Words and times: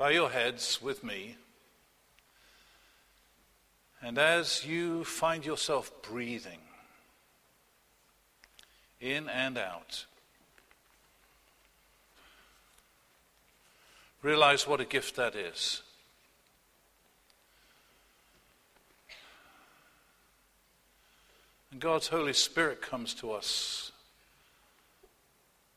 Bow 0.00 0.08
your 0.08 0.30
heads 0.30 0.80
with 0.80 1.04
me. 1.04 1.36
And 4.00 4.16
as 4.16 4.64
you 4.64 5.04
find 5.04 5.44
yourself 5.44 5.92
breathing 6.00 6.60
in 8.98 9.28
and 9.28 9.58
out, 9.58 10.06
realize 14.22 14.66
what 14.66 14.80
a 14.80 14.86
gift 14.86 15.16
that 15.16 15.36
is. 15.36 15.82
And 21.70 21.78
God's 21.78 22.08
Holy 22.08 22.32
Spirit 22.32 22.80
comes 22.80 23.12
to 23.16 23.32
us 23.32 23.92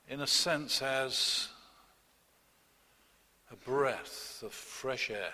in 0.07 0.21
a 0.21 0.27
sense 0.27 0.81
as 0.81 1.49
a 3.53 3.69
breath 3.69 4.41
of 4.43 4.51
fresh 4.51 5.11
air. 5.11 5.33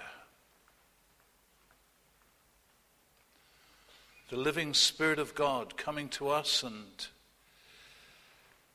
The 4.30 4.38
living 4.38 4.74
Spirit 4.74 5.20
of 5.20 5.34
God 5.36 5.78
coming 5.78 6.10
to 6.10 6.28
us 6.28 6.62
and 6.62 7.08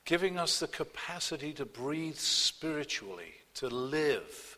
giving 0.05 0.39
us 0.39 0.61
the 0.61 0.67
capacity 0.67 1.53
to 1.53 1.65
breathe 1.65 2.17
spiritually, 2.17 3.35
to 3.55 3.69
live. 3.69 4.57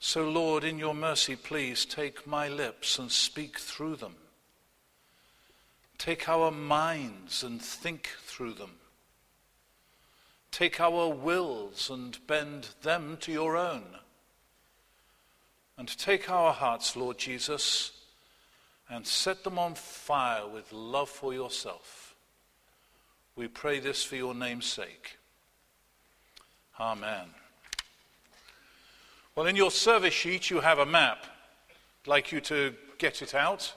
So, 0.00 0.28
Lord, 0.28 0.64
in 0.64 0.78
your 0.78 0.94
mercy, 0.94 1.36
please 1.36 1.84
take 1.84 2.26
my 2.26 2.48
lips 2.48 2.98
and 2.98 3.10
speak 3.10 3.58
through 3.58 3.96
them. 3.96 4.16
Take 5.96 6.28
our 6.28 6.50
minds 6.50 7.42
and 7.44 7.62
think 7.62 8.10
through 8.24 8.54
them. 8.54 8.72
Take 10.54 10.80
our 10.80 11.08
wills 11.08 11.90
and 11.90 12.16
bend 12.28 12.68
them 12.82 13.16
to 13.22 13.32
your 13.32 13.56
own. 13.56 13.82
And 15.76 15.88
take 15.98 16.30
our 16.30 16.52
hearts, 16.52 16.94
Lord 16.94 17.18
Jesus, 17.18 17.90
and 18.88 19.04
set 19.04 19.42
them 19.42 19.58
on 19.58 19.74
fire 19.74 20.46
with 20.46 20.72
love 20.72 21.08
for 21.08 21.34
yourself. 21.34 22.14
We 23.34 23.48
pray 23.48 23.80
this 23.80 24.04
for 24.04 24.14
your 24.14 24.32
name's 24.32 24.66
sake. 24.66 25.18
Amen. 26.78 27.30
Well, 29.34 29.46
in 29.46 29.56
your 29.56 29.72
service 29.72 30.14
sheet, 30.14 30.50
you 30.50 30.60
have 30.60 30.78
a 30.78 30.86
map. 30.86 31.24
I'd 32.04 32.08
like 32.08 32.30
you 32.30 32.40
to 32.42 32.74
get 32.98 33.22
it 33.22 33.34
out. 33.34 33.72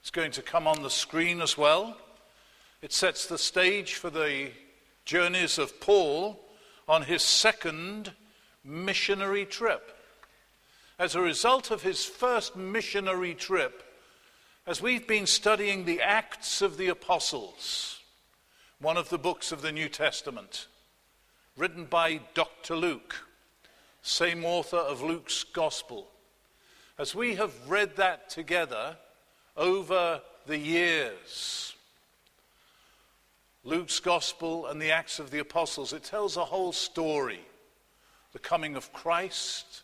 It's 0.00 0.10
going 0.10 0.32
to 0.32 0.42
come 0.42 0.66
on 0.66 0.82
the 0.82 0.90
screen 0.90 1.40
as 1.40 1.56
well. 1.56 1.96
It 2.82 2.92
sets 2.92 3.26
the 3.26 3.38
stage 3.38 3.94
for 3.94 4.10
the 4.10 4.50
journeys 5.06 5.56
of 5.56 5.80
Paul 5.80 6.38
on 6.88 7.02
his 7.02 7.22
second 7.22 8.12
missionary 8.64 9.46
trip. 9.46 9.96
As 10.98 11.14
a 11.14 11.20
result 11.20 11.70
of 11.70 11.82
his 11.82 12.04
first 12.04 12.56
missionary 12.56 13.34
trip, 13.34 13.84
as 14.66 14.82
we've 14.82 15.06
been 15.06 15.26
studying 15.26 15.84
the 15.84 16.02
Acts 16.02 16.60
of 16.60 16.76
the 16.76 16.88
Apostles, 16.88 18.00
one 18.80 18.96
of 18.96 19.08
the 19.08 19.18
books 19.18 19.52
of 19.52 19.62
the 19.62 19.70
New 19.70 19.88
Testament, 19.88 20.66
written 21.56 21.84
by 21.84 22.20
Dr. 22.34 22.74
Luke, 22.74 23.14
same 24.02 24.44
author 24.44 24.76
of 24.76 25.02
Luke's 25.02 25.44
Gospel, 25.44 26.08
as 26.98 27.14
we 27.14 27.36
have 27.36 27.52
read 27.68 27.94
that 27.96 28.28
together 28.28 28.96
over 29.56 30.20
the 30.46 30.58
years, 30.58 31.75
Luke's 33.66 33.98
Gospel 33.98 34.66
and 34.66 34.80
the 34.80 34.92
Acts 34.92 35.18
of 35.18 35.32
the 35.32 35.40
Apostles, 35.40 35.92
it 35.92 36.04
tells 36.04 36.36
a 36.36 36.44
whole 36.44 36.72
story 36.72 37.40
the 38.32 38.38
coming 38.38 38.76
of 38.76 38.92
Christ, 38.92 39.82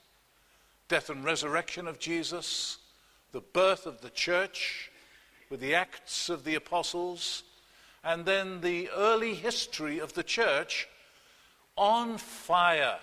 death 0.87 1.11
and 1.11 1.25
resurrection 1.25 1.89
of 1.89 1.99
Jesus, 1.99 2.79
the 3.33 3.41
birth 3.41 3.87
of 3.87 4.01
the 4.01 4.11
church 4.11 4.93
with 5.51 5.59
the 5.59 5.75
Acts 5.75 6.29
of 6.29 6.45
the 6.45 6.55
Apostles, 6.55 7.43
and 8.05 8.25
then 8.25 8.61
the 8.61 8.89
early 8.91 9.35
history 9.35 9.99
of 9.99 10.13
the 10.13 10.23
church 10.23 10.87
on 11.77 12.19
fire. 12.19 13.01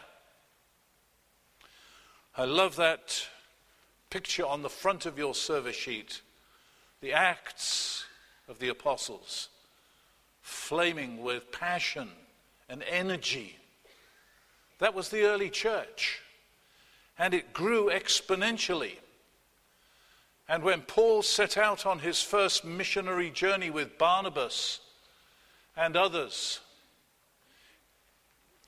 I 2.38 2.46
love 2.46 2.78
that 2.78 3.28
picture 4.10 4.46
on 4.46 4.62
the 4.62 4.70
front 4.70 5.06
of 5.06 5.18
your 5.18 5.36
service 5.36 5.76
sheet 5.76 6.22
the 7.02 7.12
Acts 7.12 8.06
of 8.48 8.60
the 8.60 8.70
Apostles 8.70 9.50
flaming 10.50 11.22
with 11.22 11.52
passion 11.52 12.10
and 12.68 12.84
energy. 12.84 13.56
That 14.80 14.94
was 14.94 15.10
the 15.10 15.24
early 15.24 15.50
church. 15.50 16.22
And 17.18 17.34
it 17.34 17.54
grew 17.54 17.90
exponentially. 17.90 18.96
And 20.48 20.64
when 20.64 20.82
Paul 20.82 21.22
set 21.22 21.58
out 21.58 21.86
on 21.86 22.00
his 22.00 22.22
first 22.22 22.66
missionary 22.66 23.30
journey 23.30 23.70
with 23.70 23.98
Barnabas 23.98 24.80
and 25.78 25.96
others, 25.96 26.60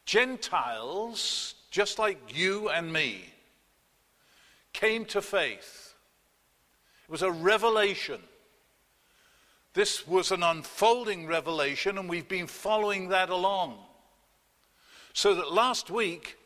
Gentiles, 0.05 1.55
just 1.71 1.97
like 1.97 2.19
you 2.35 2.69
and 2.69 2.93
me, 2.93 3.25
came 4.73 5.05
to 5.05 5.21
faith. 5.21 5.95
It 7.05 7.11
was 7.11 7.21
a 7.23 7.31
revelation 7.31 8.21
this 9.73 10.05
was 10.05 10.31
an 10.31 10.43
unfolding 10.43 11.27
revelation, 11.27 11.97
and 11.97 12.09
we've 12.09 12.27
been 12.27 12.47
following 12.47 13.09
that 13.09 13.29
along. 13.29 13.77
So 15.13 15.35
that 15.35 15.51
last 15.51 15.89
week, 15.89 16.37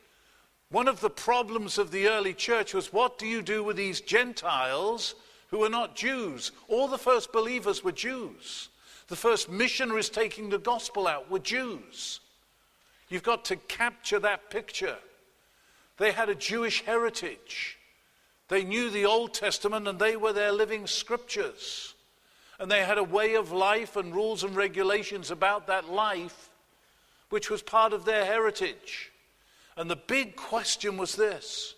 one 0.69 0.88
of 0.88 1.02
the 1.02 1.09
problems 1.09 1.78
of 1.78 1.91
the 1.91 2.08
early 2.08 2.34
church 2.34 2.74
was 2.74 2.94
what 2.94 3.18
do 3.18 3.25
you 3.28 3.41
do 3.41 3.63
with 3.63 3.78
these 3.78 4.02
Gentiles 4.02 5.16
who 5.50 5.63
are 5.63 5.69
not 5.69 5.96
Jews? 5.96 6.52
All 6.68 6.88
the 6.88 6.97
first 6.97 7.31
believers 7.31 7.84
were 7.84 7.91
Jews. 7.91 8.69
The 9.08 9.16
first 9.16 9.50
missionaries 9.50 10.09
taking 10.09 10.50
the 10.50 10.57
gospel 10.57 11.07
out 11.07 11.30
were 11.30 11.40
Jews. 11.40 12.19
You've 13.09 13.24
got 13.24 13.46
to 13.46 13.56
capture 13.56 14.19
that 14.19 14.50
picture. 14.50 14.97
They 15.97 16.12
had 16.12 16.30
a 16.30 16.36
Jewish 16.36 16.84
heritage. 16.84 17.78
They 18.47 18.63
knew 18.63 18.90
the 18.90 19.06
Old 19.06 19.34
Testament 19.34 19.88
and 19.88 19.97
they 19.97 20.18
were 20.18 20.34
their 20.34 20.52
living 20.52 20.88
scriptures. 20.88 21.94
And 22.60 22.72
they 22.72 22.84
had 22.84 22.98
a 22.98 23.04
way 23.04 23.36
of 23.36 23.52
life 23.52 23.96
and 23.96 24.16
rules 24.16 24.44
and 24.44 24.56
regulations 24.56 25.32
about 25.32 25.68
that 25.68 25.90
life, 25.90 26.50
which 27.30 27.50
was 27.50 27.62
part 27.62 27.94
of 27.94 28.06
their 28.06 28.26
heritage. 28.26 29.12
And 29.78 29.90
the 29.90 29.96
big 29.96 30.36
question 30.36 30.98
was 30.98 31.16
this 31.16 31.76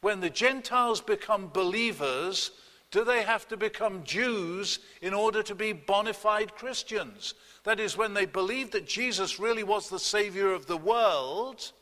when 0.00 0.20
the 0.20 0.30
Gentiles 0.30 1.00
become 1.00 1.48
believers, 1.48 2.50
do 2.90 3.04
they 3.04 3.22
have 3.22 3.48
to 3.48 3.56
become 3.56 4.04
Jews 4.04 4.78
in 5.02 5.12
order 5.12 5.42
to 5.42 5.54
be 5.54 5.72
bona 5.72 6.14
fide 6.14 6.54
Christians? 6.54 7.34
That 7.64 7.80
is, 7.80 7.96
when 7.96 8.14
they 8.14 8.26
believed 8.26 8.72
that 8.72 8.86
Jesus 8.86 9.40
really 9.40 9.64
was 9.64 9.88
the 9.88 9.98
Savior 9.98 10.52
of 10.52 10.66
the 10.66 10.76
world 10.76 11.72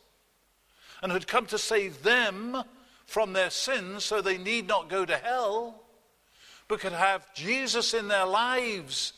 and 1.02 1.12
had 1.12 1.26
come 1.26 1.44
to 1.46 1.58
save 1.58 2.02
them 2.02 2.62
from 3.04 3.34
their 3.34 3.50
sins 3.50 4.04
so 4.04 4.22
they 4.22 4.38
need 4.38 4.66
not 4.66 4.88
go 4.88 5.04
to 5.04 5.16
hell 5.16 5.83
but 6.68 6.80
could 6.80 6.92
have 6.92 7.32
Jesus 7.34 7.94
in 7.94 8.08
their 8.08 8.26
lives 8.26 9.12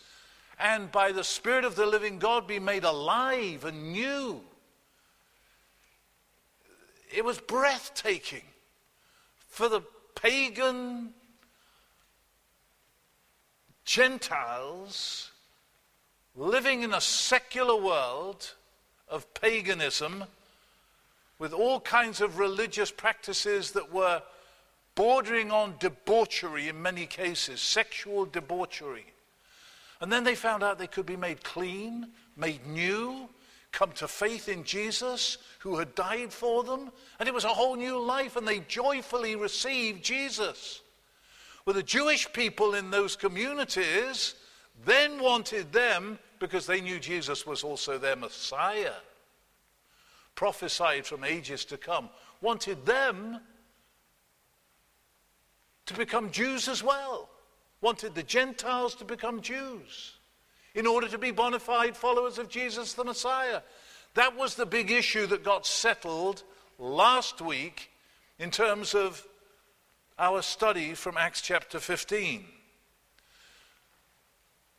and 0.58 0.90
by 0.90 1.12
the 1.12 1.24
Spirit 1.24 1.64
of 1.64 1.76
the 1.76 1.86
living 1.86 2.18
God 2.18 2.46
be 2.46 2.58
made 2.58 2.84
alive 2.84 3.64
and 3.64 3.92
new. 3.92 4.40
It 7.14 7.24
was 7.24 7.38
breathtaking 7.38 8.42
for 9.48 9.68
the 9.68 9.82
pagan 10.14 11.10
Gentiles 13.84 15.30
living 16.34 16.82
in 16.82 16.92
a 16.92 17.00
secular 17.00 17.76
world 17.76 18.52
of 19.08 19.32
paganism 19.34 20.24
with 21.38 21.52
all 21.52 21.80
kinds 21.80 22.20
of 22.20 22.38
religious 22.38 22.90
practices 22.90 23.70
that 23.72 23.92
were 23.92 24.22
bordering 24.96 25.52
on 25.52 25.74
debauchery 25.78 26.68
in 26.68 26.82
many 26.82 27.06
cases, 27.06 27.60
sexual 27.60 28.26
debauchery. 28.26 29.06
And 30.00 30.10
then 30.12 30.24
they 30.24 30.34
found 30.34 30.64
out 30.64 30.78
they 30.78 30.88
could 30.88 31.06
be 31.06 31.16
made 31.16 31.44
clean, 31.44 32.08
made 32.36 32.66
new, 32.66 33.28
come 33.70 33.92
to 33.92 34.08
faith 34.08 34.48
in 34.48 34.64
Jesus 34.64 35.38
who 35.60 35.76
had 35.76 35.94
died 35.94 36.32
for 36.32 36.64
them. 36.64 36.90
And 37.20 37.28
it 37.28 37.34
was 37.34 37.44
a 37.44 37.48
whole 37.48 37.76
new 37.76 37.98
life, 37.98 38.36
and 38.36 38.48
they 38.48 38.60
joyfully 38.60 39.36
received 39.36 40.02
Jesus. 40.02 40.80
Well, 41.64 41.74
the 41.74 41.82
Jewish 41.82 42.32
people 42.32 42.74
in 42.74 42.90
those 42.90 43.16
communities 43.16 44.34
then 44.84 45.22
wanted 45.22 45.72
them, 45.72 46.18
because 46.38 46.66
they 46.66 46.80
knew 46.80 46.98
Jesus 46.98 47.46
was 47.46 47.64
also 47.64 47.98
their 47.98 48.16
Messiah, 48.16 48.92
prophesied 50.34 51.06
from 51.06 51.24
ages 51.24 51.64
to 51.66 51.76
come, 51.76 52.08
wanted 52.40 52.84
them 52.86 53.40
to 55.86 55.94
become 55.94 56.30
Jews 56.30 56.68
as 56.68 56.82
well, 56.82 57.28
wanted 57.80 58.14
the 58.14 58.22
Gentiles 58.22 58.94
to 58.96 59.04
become 59.04 59.40
Jews 59.40 60.16
in 60.74 60.86
order 60.86 61.08
to 61.08 61.18
be 61.18 61.30
bona 61.30 61.58
fide 61.58 61.96
followers 61.96 62.38
of 62.38 62.48
Jesus 62.48 62.92
the 62.92 63.04
Messiah. 63.04 63.62
That 64.14 64.36
was 64.36 64.54
the 64.54 64.66
big 64.66 64.90
issue 64.90 65.26
that 65.28 65.44
got 65.44 65.66
settled 65.66 66.42
last 66.78 67.40
week 67.40 67.90
in 68.38 68.50
terms 68.50 68.94
of 68.94 69.26
our 70.18 70.42
study 70.42 70.94
from 70.94 71.16
Acts 71.16 71.40
chapter 71.40 71.78
15. 71.78 72.44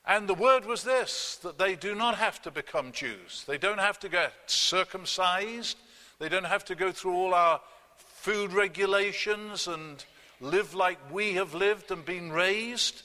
And 0.06 0.27
the 0.27 0.33
word 0.33 0.65
was 0.65 0.83
this 0.83 1.38
that 1.44 1.57
they 1.57 1.75
do 1.75 1.94
not 1.94 2.15
have 2.15 2.42
to 2.44 2.51
become 2.51 2.92
Jews. 2.92 3.44
They 3.48 3.57
don't 3.57 3.80
have 3.80 4.00
to 4.00 4.09
get 4.09 4.33
circumcised. 4.45 5.77
They 6.19 6.30
don't 6.30 6.45
have 6.45 6.65
to 6.65 6.75
go 6.75 6.92
through 6.92 7.13
all 7.13 7.33
our 7.33 7.62
food 7.98 8.54
regulations 8.54 9.68
and 9.68 10.04
live 10.39 10.74
like 10.74 11.00
we 11.12 11.34
have 11.34 11.54
lived 11.54 11.92
and 11.92 12.06
been 12.06 12.31
raised. 12.31 13.04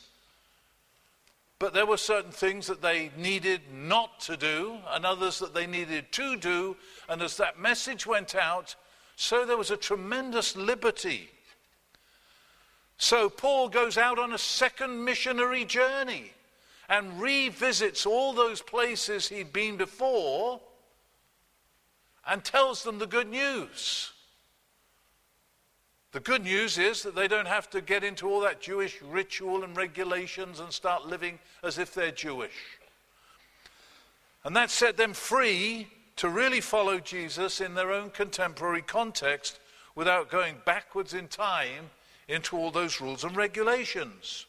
But 1.58 1.74
there 1.74 1.86
were 1.86 1.96
certain 1.96 2.32
things 2.32 2.66
that 2.66 2.82
they 2.82 3.10
needed 3.16 3.60
not 3.72 4.20
to 4.22 4.36
do 4.36 4.78
and 4.90 5.06
others 5.06 5.38
that 5.38 5.54
they 5.54 5.66
needed 5.66 6.10
to 6.12 6.36
do. 6.36 6.76
And 7.08 7.22
as 7.22 7.36
that 7.36 7.58
message 7.58 8.06
went 8.06 8.34
out, 8.34 8.74
so 9.16 9.46
there 9.46 9.56
was 9.56 9.70
a 9.70 9.76
tremendous 9.76 10.56
liberty. 10.56 11.30
So 12.98 13.28
Paul 13.28 13.68
goes 13.68 13.98
out 13.98 14.18
on 14.18 14.32
a 14.32 14.38
second 14.38 15.04
missionary 15.04 15.64
journey 15.64 16.32
and 16.88 17.20
revisits 17.20 18.06
all 18.06 18.32
those 18.32 18.60
places 18.60 19.28
he'd 19.28 19.52
been 19.52 19.76
before 19.76 20.60
and 22.26 22.44
tells 22.44 22.82
them 22.82 22.98
the 22.98 23.06
good 23.06 23.28
news. 23.28 24.11
The 26.12 26.20
good 26.20 26.44
news 26.44 26.76
is 26.76 27.02
that 27.02 27.14
they 27.14 27.26
don't 27.26 27.48
have 27.48 27.70
to 27.70 27.80
get 27.80 28.04
into 28.04 28.28
all 28.28 28.40
that 28.40 28.60
Jewish 28.60 29.00
ritual 29.00 29.64
and 29.64 29.74
regulations 29.74 30.60
and 30.60 30.70
start 30.70 31.06
living 31.06 31.38
as 31.64 31.78
if 31.78 31.94
they're 31.94 32.10
Jewish. 32.10 32.78
And 34.44 34.54
that 34.54 34.70
set 34.70 34.98
them 34.98 35.14
free 35.14 35.88
to 36.16 36.28
really 36.28 36.60
follow 36.60 37.00
Jesus 37.00 37.62
in 37.62 37.74
their 37.74 37.92
own 37.92 38.10
contemporary 38.10 38.82
context 38.82 39.58
without 39.94 40.30
going 40.30 40.56
backwards 40.66 41.14
in 41.14 41.28
time 41.28 41.88
into 42.28 42.58
all 42.58 42.70
those 42.70 43.00
rules 43.00 43.24
and 43.24 43.34
regulations. 43.34 44.44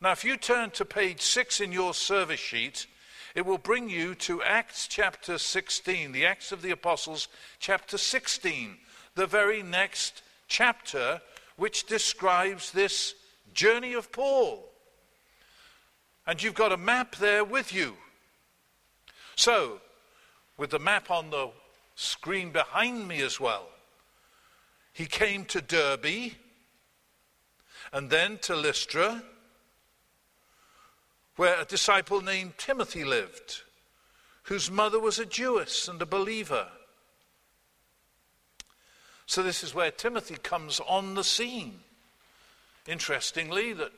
Now, 0.00 0.12
if 0.12 0.24
you 0.24 0.38
turn 0.38 0.70
to 0.70 0.86
page 0.86 1.20
six 1.20 1.60
in 1.60 1.72
your 1.72 1.92
service 1.92 2.40
sheet, 2.40 2.86
it 3.34 3.44
will 3.44 3.58
bring 3.58 3.90
you 3.90 4.14
to 4.16 4.42
Acts 4.42 4.88
chapter 4.88 5.36
16, 5.36 6.12
the 6.12 6.24
Acts 6.24 6.52
of 6.52 6.62
the 6.62 6.70
Apostles, 6.70 7.28
chapter 7.58 7.98
16, 7.98 8.78
the 9.14 9.26
very 9.26 9.62
next 9.62 10.22
chapter 10.50 11.22
which 11.56 11.86
describes 11.86 12.72
this 12.72 13.14
journey 13.54 13.94
of 13.94 14.12
Paul. 14.12 14.68
And 16.26 16.42
you've 16.42 16.54
got 16.54 16.72
a 16.72 16.76
map 16.76 17.16
there 17.16 17.44
with 17.44 17.72
you. 17.72 17.96
So, 19.36 19.80
with 20.58 20.70
the 20.70 20.78
map 20.78 21.10
on 21.10 21.30
the 21.30 21.50
screen 21.94 22.50
behind 22.50 23.08
me 23.08 23.22
as 23.22 23.40
well, 23.40 23.68
he 24.92 25.06
came 25.06 25.46
to 25.46 25.62
Derbe 25.62 26.32
and 27.92 28.10
then 28.10 28.38
to 28.42 28.54
Lystra, 28.54 29.22
where 31.36 31.58
a 31.58 31.64
disciple 31.64 32.20
named 32.20 32.58
Timothy 32.58 33.04
lived, 33.04 33.62
whose 34.44 34.70
mother 34.70 35.00
was 35.00 35.18
a 35.18 35.24
Jewess 35.24 35.88
and 35.88 36.00
a 36.02 36.06
believer. 36.06 36.68
So, 39.30 39.44
this 39.44 39.62
is 39.62 39.72
where 39.72 39.92
Timothy 39.92 40.34
comes 40.42 40.80
on 40.88 41.14
the 41.14 41.22
scene. 41.22 41.78
Interestingly, 42.88 43.72
that 43.74 43.92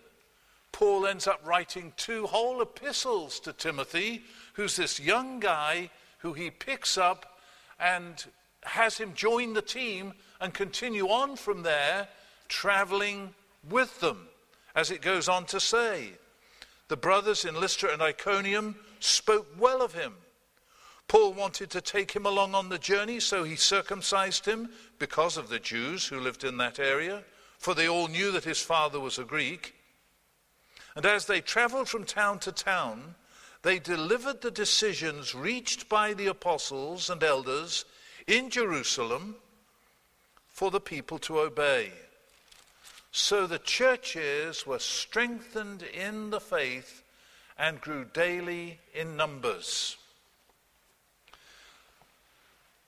Paul 0.72 1.06
ends 1.06 1.26
up 1.26 1.40
writing 1.42 1.94
two 1.96 2.26
whole 2.26 2.60
epistles 2.60 3.40
to 3.40 3.54
Timothy, 3.54 4.24
who's 4.52 4.76
this 4.76 5.00
young 5.00 5.40
guy 5.40 5.88
who 6.18 6.34
he 6.34 6.50
picks 6.50 6.98
up 6.98 7.38
and 7.80 8.22
has 8.64 8.98
him 8.98 9.14
join 9.14 9.54
the 9.54 9.62
team 9.62 10.12
and 10.38 10.52
continue 10.52 11.08
on 11.08 11.36
from 11.36 11.62
there, 11.62 12.08
traveling 12.48 13.32
with 13.70 14.00
them, 14.00 14.28
as 14.74 14.90
it 14.90 15.00
goes 15.00 15.30
on 15.30 15.46
to 15.46 15.60
say. 15.60 16.10
The 16.88 16.98
brothers 16.98 17.46
in 17.46 17.58
Lystra 17.58 17.90
and 17.90 18.02
Iconium 18.02 18.76
spoke 19.00 19.46
well 19.58 19.80
of 19.80 19.94
him 19.94 20.12
Paul 21.12 21.34
wanted 21.34 21.68
to 21.72 21.82
take 21.82 22.12
him 22.12 22.24
along 22.24 22.54
on 22.54 22.70
the 22.70 22.78
journey, 22.78 23.20
so 23.20 23.44
he 23.44 23.54
circumcised 23.54 24.46
him 24.46 24.70
because 24.98 25.36
of 25.36 25.50
the 25.50 25.58
Jews 25.58 26.06
who 26.06 26.18
lived 26.18 26.42
in 26.42 26.56
that 26.56 26.78
area, 26.78 27.22
for 27.58 27.74
they 27.74 27.86
all 27.86 28.08
knew 28.08 28.30
that 28.30 28.44
his 28.44 28.62
father 28.62 28.98
was 28.98 29.18
a 29.18 29.24
Greek. 29.24 29.74
And 30.96 31.04
as 31.04 31.26
they 31.26 31.42
traveled 31.42 31.90
from 31.90 32.04
town 32.04 32.38
to 32.38 32.50
town, 32.50 33.14
they 33.60 33.78
delivered 33.78 34.40
the 34.40 34.50
decisions 34.50 35.34
reached 35.34 35.86
by 35.86 36.14
the 36.14 36.28
apostles 36.28 37.10
and 37.10 37.22
elders 37.22 37.84
in 38.26 38.48
Jerusalem 38.48 39.36
for 40.48 40.70
the 40.70 40.80
people 40.80 41.18
to 41.18 41.40
obey. 41.40 41.92
So 43.10 43.46
the 43.46 43.58
churches 43.58 44.66
were 44.66 44.78
strengthened 44.78 45.82
in 45.82 46.30
the 46.30 46.40
faith 46.40 47.02
and 47.58 47.82
grew 47.82 48.06
daily 48.06 48.80
in 48.94 49.14
numbers. 49.14 49.98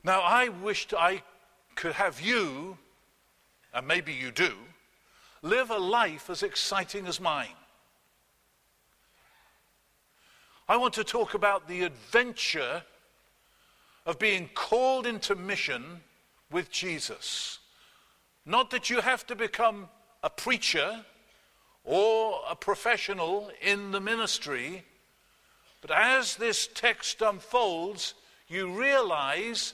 Now, 0.04 0.20
I 0.20 0.48
wished 0.48 0.92
I 0.92 1.22
could 1.76 1.94
have 1.94 2.20
you, 2.20 2.76
and 3.72 3.88
maybe 3.88 4.12
you 4.12 4.30
do, 4.30 4.52
live 5.40 5.70
a 5.70 5.78
life 5.78 6.28
as 6.28 6.42
exciting 6.42 7.06
as 7.06 7.18
mine. 7.18 7.56
I 10.68 10.76
want 10.76 10.94
to 10.94 11.04
talk 11.04 11.32
about 11.32 11.68
the 11.68 11.84
adventure 11.84 12.82
of 14.04 14.18
being 14.18 14.50
called 14.54 15.06
into 15.06 15.34
mission 15.34 16.00
with 16.50 16.70
Jesus. 16.70 17.58
Not 18.44 18.70
that 18.70 18.90
you 18.90 19.00
have 19.00 19.26
to 19.26 19.34
become 19.34 19.88
a 20.22 20.28
preacher 20.28 21.04
or 21.82 22.40
a 22.48 22.54
professional 22.54 23.50
in 23.62 23.90
the 23.90 24.00
ministry, 24.00 24.84
but 25.80 25.90
as 25.90 26.36
this 26.36 26.68
text 26.74 27.22
unfolds, 27.22 28.14
you 28.48 28.68
realize 28.68 29.72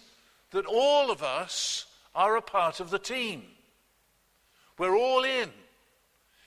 that 0.51 0.67
all 0.67 1.11
of 1.11 1.23
us 1.23 1.87
are 2.15 2.37
a 2.37 2.43
part 2.43 2.81
of 2.81 2.91
the 2.91 2.99
team. 2.99 3.43
We're 4.79 4.97
all 4.97 5.25
in 5.25 5.51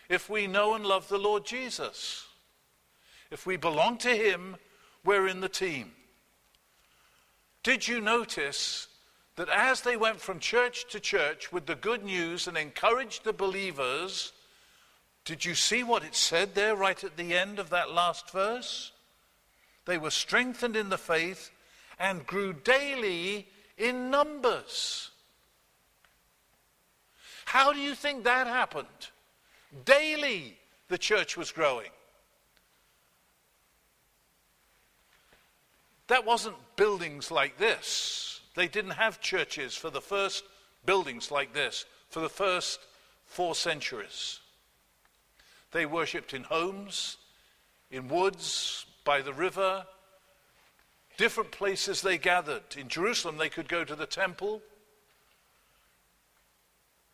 if 0.09 0.29
we 0.29 0.47
know 0.47 0.73
and 0.73 0.85
love 0.85 1.07
the 1.07 1.17
Lord 1.17 1.45
Jesus. 1.45 2.25
If 3.31 3.45
we 3.45 3.57
belong 3.57 3.97
to 3.99 4.09
Him, 4.09 4.57
we're 5.03 5.27
in 5.27 5.41
the 5.41 5.49
team. 5.49 5.91
Did 7.63 7.87
you 7.87 8.01
notice 8.01 8.87
that 9.35 9.49
as 9.49 9.81
they 9.81 9.97
went 9.97 10.19
from 10.19 10.39
church 10.39 10.85
to 10.91 10.99
church 10.99 11.51
with 11.51 11.65
the 11.65 11.75
good 11.75 12.03
news 12.03 12.47
and 12.47 12.57
encouraged 12.57 13.23
the 13.23 13.33
believers, 13.33 14.33
did 15.25 15.45
you 15.45 15.55
see 15.55 15.83
what 15.83 16.03
it 16.03 16.13
said 16.13 16.53
there 16.53 16.75
right 16.75 17.03
at 17.03 17.17
the 17.17 17.33
end 17.33 17.57
of 17.57 17.69
that 17.69 17.91
last 17.91 18.29
verse? 18.29 18.91
They 19.85 19.97
were 19.97 20.11
strengthened 20.11 20.75
in 20.75 20.89
the 20.89 20.97
faith 20.97 21.51
and 21.97 22.27
grew 22.27 22.53
daily 22.53 23.47
in 23.83 24.09
numbers. 24.09 25.11
How 27.45 27.73
do 27.73 27.79
you 27.79 27.93
think 27.93 28.23
that 28.23 28.47
happened? 28.47 28.87
Daily, 29.85 30.57
the 30.87 30.97
church 30.97 31.35
was 31.35 31.51
growing. 31.51 31.89
That 36.07 36.25
wasn't 36.25 36.55
buildings 36.77 37.29
like 37.29 37.57
this. 37.57 38.41
They 38.55 38.67
didn't 38.67 38.91
have 38.91 39.19
churches 39.19 39.75
for 39.75 39.89
the 39.89 40.01
first 40.01 40.43
buildings 40.85 41.29
like 41.29 41.53
this, 41.53 41.85
for 42.09 42.21
the 42.21 42.29
first 42.29 42.79
four 43.25 43.53
centuries. 43.53 44.39
They 45.71 45.85
worshipped 45.85 46.33
in 46.33 46.43
homes, 46.43 47.17
in 47.91 48.07
woods, 48.07 48.85
by 49.03 49.21
the 49.21 49.33
river, 49.33 49.85
different 51.17 51.51
places 51.51 52.01
they 52.01 52.17
gathered. 52.17 52.63
In 52.77 52.87
Jerusalem, 52.87 53.37
they 53.37 53.49
could 53.49 53.67
go 53.67 53.83
to 53.83 53.95
the 53.95 54.05
temple. 54.05 54.61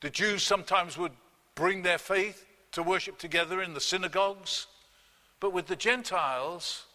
The 0.02 0.10
Jews 0.10 0.44
sometimes 0.44 0.98
would 0.98 1.12
bring 1.56 1.82
their 1.82 1.98
faith 1.98 2.46
to 2.72 2.84
worship 2.84 3.18
together 3.18 3.62
in 3.62 3.74
the 3.74 3.82
synagogues. 3.82 4.68
But 5.40 5.54
with 5.54 5.68
the 5.68 5.76
Gentiles, 5.76 6.86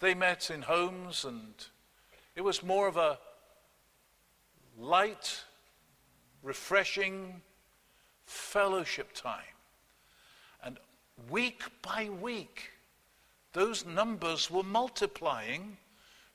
they 0.00 0.14
met 0.14 0.50
in 0.50 0.62
homes, 0.62 1.24
and 1.24 1.54
it 2.34 2.42
was 2.42 2.62
more 2.62 2.88
of 2.88 2.96
a 2.96 3.18
light, 4.78 5.42
refreshing 6.42 7.40
fellowship 8.26 9.12
time. 9.12 9.42
And 10.62 10.78
week 11.30 11.62
by 11.82 12.08
week, 12.08 12.70
those 13.52 13.84
numbers 13.84 14.50
were 14.50 14.62
multiplying 14.62 15.76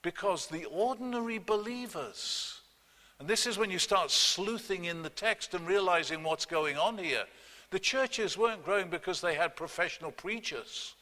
because 0.03 0.45
the 0.45 0.65
ordinary 0.65 1.39
believers, 1.39 2.62
and 3.19 3.27
this 3.27 3.48
is 3.48 3.57
when 3.57 3.72
you 3.72 3.79
start 3.79 4.12
sleuthing 4.12 4.86
in 4.86 5.01
the 5.01 5.10
text 5.10 5.55
and 5.55 5.65
realizing 5.65 6.22
what's 6.22 6.45
going 6.45 6.77
on 6.77 7.00
here. 7.00 7.24
The 7.72 7.79
churches 7.79 8.38
weren't 8.38 8.63
growing 8.63 8.89
because 8.89 9.19
they 9.19 9.33
had 9.33 9.55
professional 9.55 10.12
preachers. 10.12 10.93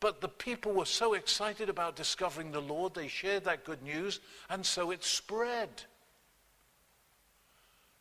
But 0.00 0.22
the 0.22 0.28
people 0.28 0.72
were 0.72 0.86
so 0.86 1.12
excited 1.14 1.68
about 1.68 1.96
discovering 1.96 2.50
the 2.50 2.62
Lord, 2.62 2.94
they 2.94 3.08
shared 3.08 3.44
that 3.44 3.64
good 3.64 3.82
news, 3.82 4.20
and 4.48 4.64
so 4.64 4.90
it 4.90 5.04
spread. 5.04 5.68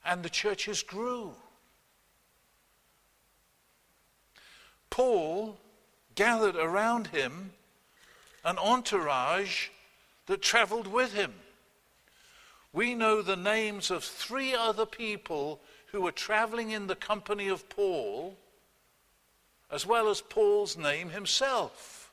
and 0.03 0.23
the 0.23 0.29
churches 0.29 0.83
grew. 0.83 1.33
Paul 4.89 5.59
gathered 6.15 6.55
around 6.55 7.07
him 7.07 7.53
an 8.43 8.57
entourage 8.57 9.69
that 10.25 10.41
traveled 10.41 10.87
with 10.87 11.13
him. 11.13 11.33
We 12.73 12.95
know 12.95 13.21
the 13.21 13.35
names 13.35 13.91
of 13.91 14.03
three 14.03 14.53
other 14.53 14.85
people 14.85 15.59
who 15.87 16.01
were 16.01 16.11
traveling 16.11 16.71
in 16.71 16.87
the 16.87 16.95
company 16.95 17.49
of 17.49 17.67
Paul, 17.69 18.37
as 19.69 19.85
well 19.85 20.09
as 20.09 20.21
Paul's 20.21 20.77
name 20.77 21.09
himself. 21.09 22.11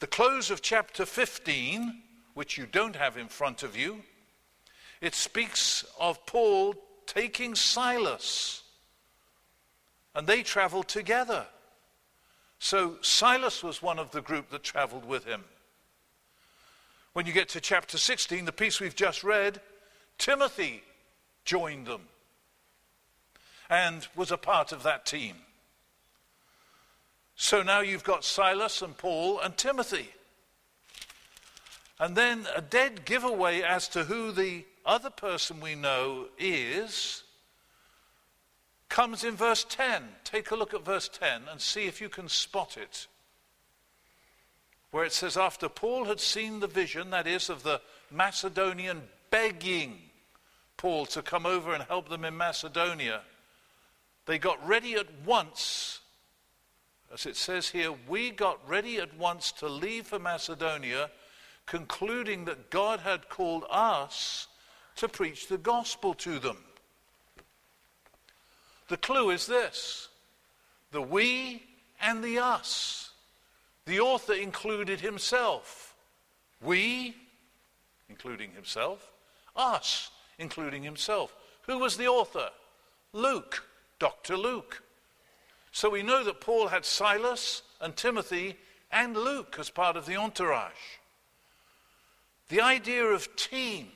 The 0.00 0.06
close 0.06 0.50
of 0.50 0.62
chapter 0.62 1.06
15, 1.06 2.02
which 2.34 2.58
you 2.58 2.66
don't 2.66 2.96
have 2.96 3.16
in 3.16 3.28
front 3.28 3.62
of 3.62 3.76
you, 3.76 4.02
it 5.00 5.14
speaks 5.14 5.84
of 5.98 6.24
Paul 6.26 6.74
taking 7.06 7.54
Silas, 7.54 8.62
and 10.14 10.26
they 10.26 10.42
traveled 10.42 10.88
together. 10.88 11.46
So 12.58 12.96
Silas 13.00 13.62
was 13.62 13.82
one 13.82 13.98
of 13.98 14.10
the 14.10 14.22
group 14.22 14.50
that 14.50 14.62
traveled 14.62 15.04
with 15.04 15.24
him. 15.24 15.44
When 17.12 17.26
you 17.26 17.32
get 17.32 17.48
to 17.50 17.60
chapter 17.60 17.98
16, 17.98 18.44
the 18.44 18.52
piece 18.52 18.80
we've 18.80 18.94
just 18.94 19.24
read, 19.24 19.60
Timothy 20.18 20.82
joined 21.44 21.86
them 21.86 22.02
and 23.70 24.06
was 24.14 24.30
a 24.30 24.36
part 24.36 24.72
of 24.72 24.82
that 24.82 25.06
team. 25.06 25.36
So 27.36 27.62
now 27.62 27.80
you've 27.80 28.04
got 28.04 28.24
Silas 28.24 28.82
and 28.82 28.96
Paul 28.96 29.40
and 29.40 29.56
Timothy. 29.56 30.10
And 31.98 32.16
then 32.16 32.46
a 32.54 32.60
dead 32.60 33.04
giveaway 33.04 33.62
as 33.62 33.88
to 33.88 34.04
who 34.04 34.32
the 34.32 34.64
other 34.84 35.10
person 35.10 35.60
we 35.60 35.74
know 35.74 36.26
is 36.38 37.15
comes 38.96 39.24
in 39.24 39.36
verse 39.36 39.66
10. 39.68 40.04
Take 40.24 40.52
a 40.52 40.56
look 40.56 40.72
at 40.72 40.82
verse 40.82 41.10
10 41.10 41.42
and 41.50 41.60
see 41.60 41.84
if 41.84 42.00
you 42.00 42.08
can 42.08 42.30
spot 42.30 42.78
it. 42.78 43.08
Where 44.90 45.04
it 45.04 45.12
says, 45.12 45.36
After 45.36 45.68
Paul 45.68 46.06
had 46.06 46.18
seen 46.18 46.60
the 46.60 46.66
vision, 46.66 47.10
that 47.10 47.26
is, 47.26 47.50
of 47.50 47.62
the 47.62 47.82
Macedonian 48.10 49.02
begging 49.30 49.98
Paul 50.78 51.04
to 51.06 51.20
come 51.20 51.44
over 51.44 51.74
and 51.74 51.82
help 51.82 52.08
them 52.08 52.24
in 52.24 52.38
Macedonia, 52.38 53.20
they 54.24 54.38
got 54.38 54.66
ready 54.66 54.94
at 54.94 55.08
once. 55.26 56.00
As 57.12 57.26
it 57.26 57.36
says 57.36 57.68
here, 57.68 57.92
we 58.08 58.30
got 58.30 58.66
ready 58.66 58.96
at 58.96 59.14
once 59.18 59.52
to 59.58 59.68
leave 59.68 60.06
for 60.06 60.18
Macedonia, 60.18 61.10
concluding 61.66 62.46
that 62.46 62.70
God 62.70 63.00
had 63.00 63.28
called 63.28 63.64
us 63.68 64.48
to 64.94 65.06
preach 65.06 65.48
the 65.48 65.58
gospel 65.58 66.14
to 66.14 66.38
them. 66.38 66.56
The 68.88 68.96
clue 68.96 69.30
is 69.30 69.46
this 69.46 70.08
the 70.92 71.02
we 71.02 71.62
and 72.00 72.22
the 72.22 72.38
us. 72.38 73.10
The 73.86 74.00
author 74.00 74.34
included 74.34 75.00
himself. 75.00 75.94
We, 76.62 77.14
including 78.08 78.52
himself. 78.52 79.12
Us, 79.54 80.10
including 80.38 80.82
himself. 80.82 81.34
Who 81.62 81.78
was 81.78 81.96
the 81.96 82.08
author? 82.08 82.50
Luke, 83.12 83.64
Dr. 83.98 84.36
Luke. 84.36 84.82
So 85.72 85.90
we 85.90 86.02
know 86.02 86.24
that 86.24 86.40
Paul 86.40 86.68
had 86.68 86.84
Silas 86.84 87.62
and 87.80 87.96
Timothy 87.96 88.56
and 88.90 89.16
Luke 89.16 89.56
as 89.58 89.70
part 89.70 89.96
of 89.96 90.06
the 90.06 90.16
entourage. 90.16 90.72
The 92.48 92.60
idea 92.60 93.04
of 93.04 93.34
team. 93.36 93.88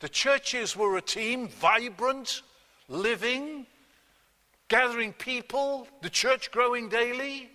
The 0.00 0.08
churches 0.08 0.76
were 0.76 0.96
a 0.96 1.02
team, 1.02 1.48
vibrant, 1.48 2.42
living, 2.88 3.66
gathering 4.72 5.12
people, 5.12 5.86
the 6.00 6.08
church 6.08 6.50
growing 6.50 6.88
daily. 6.88 7.50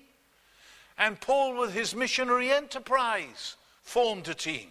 And 1.00 1.20
Paul, 1.20 1.58
with 1.58 1.74
his 1.74 1.96
missionary 1.96 2.52
enterprise, 2.52 3.56
formed 3.82 4.28
a 4.28 4.36
team. 4.36 4.68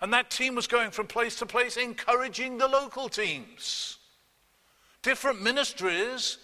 And 0.00 0.12
that 0.12 0.30
team 0.30 0.54
was 0.54 0.68
going 0.68 0.92
from 0.92 1.08
place 1.08 1.34
to 1.40 1.46
place, 1.46 1.76
encouraging 1.76 2.58
the 2.58 2.68
local 2.68 3.08
teams. 3.08 3.98
Different 5.02 5.42
ministries, 5.42 6.38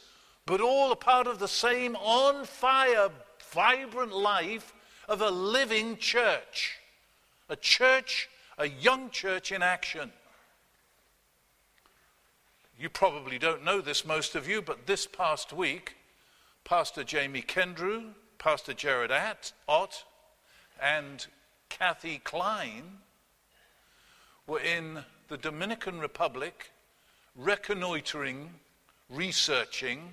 but 0.47 0.61
all 0.61 0.91
a 0.91 0.97
part 0.97 1.29
of 1.29 1.39
the 1.39 1.47
same 1.47 1.95
on 1.95 2.45
fire, 2.45 3.11
vibrant 3.53 4.13
life 4.13 4.75
of 5.09 5.21
a 5.21 5.31
living 5.31 5.97
church. 5.97 6.77
A 7.49 7.55
church, 7.55 8.29
a 8.59 8.67
young 8.67 9.11
church 9.11 9.53
in 9.53 9.63
action. 9.63 10.11
You 12.81 12.89
probably 12.89 13.41
don't 13.41 13.65
know 13.65 13.81
this, 13.81 14.05
most 14.05 14.37
of 14.37 14.47
you, 14.47 14.63
but 14.63 14.87
this 14.87 15.05
past 15.05 15.53
week, 15.53 15.97
Pastor 16.63 17.03
Jamie 17.03 17.43
Kendrew, 17.43 18.11
Pastor 18.39 18.73
Jared 18.73 19.11
Ott, 19.69 20.05
and 20.81 21.27
Kathy 21.69 22.21
Klein 22.23 22.99
were 24.47 24.61
in 24.61 25.01
the 25.27 25.37
Dominican 25.37 25.99
Republic 25.99 26.71
reconnoitering, 27.35 28.51
researching 29.11 30.13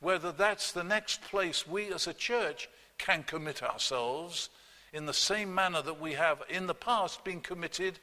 whether 0.00 0.30
that's 0.30 0.72
the 0.72 0.84
next 0.84 1.22
place 1.22 1.66
we 1.66 1.90
as 1.90 2.06
a 2.06 2.12
church 2.12 2.68
can 2.98 3.22
commit 3.22 3.62
ourselves 3.62 4.50
in 4.92 5.06
the 5.06 5.14
same 5.14 5.54
manner 5.54 5.80
that 5.80 5.98
we 5.98 6.12
have 6.12 6.42
in 6.50 6.66
the 6.66 6.74
past 6.74 7.24
been 7.24 7.40
committed 7.40 7.98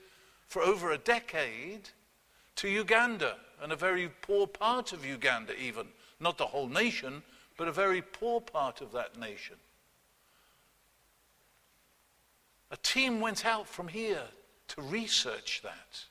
for 0.47 0.63
over 0.63 0.91
a 0.91 0.97
decade 0.97 1.89
to 2.55 2.67
Uganda 2.67 3.35
and 3.61 3.71
a 3.71 3.75
very 3.75 4.09
poor 4.21 4.47
part 4.47 4.93
of 4.93 5.05
Uganda, 5.05 5.53
even. 5.59 5.87
Not 6.19 6.37
the 6.37 6.45
whole 6.45 6.67
nation, 6.67 7.23
but 7.57 7.67
a 7.67 7.71
very 7.71 8.01
poor 8.01 8.41
part 8.41 8.81
of 8.81 8.91
that 8.93 9.19
nation. 9.19 9.55
A 12.71 12.77
team 12.77 13.19
went 13.19 13.45
out 13.45 13.67
from 13.67 13.87
here 13.87 14.23
to 14.69 14.81
research 14.81 15.61
that. 15.63 16.05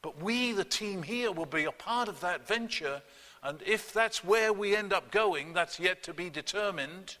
But 0.00 0.20
we, 0.20 0.52
the 0.52 0.64
team 0.64 1.02
here, 1.02 1.30
will 1.30 1.46
be 1.46 1.64
a 1.64 1.72
part 1.72 2.08
of 2.08 2.20
that 2.20 2.46
venture. 2.46 3.02
And 3.42 3.60
if 3.64 3.92
that's 3.92 4.24
where 4.24 4.52
we 4.52 4.74
end 4.74 4.92
up 4.92 5.10
going, 5.10 5.52
that's 5.52 5.78
yet 5.78 6.02
to 6.04 6.14
be 6.14 6.30
determined. 6.30 7.16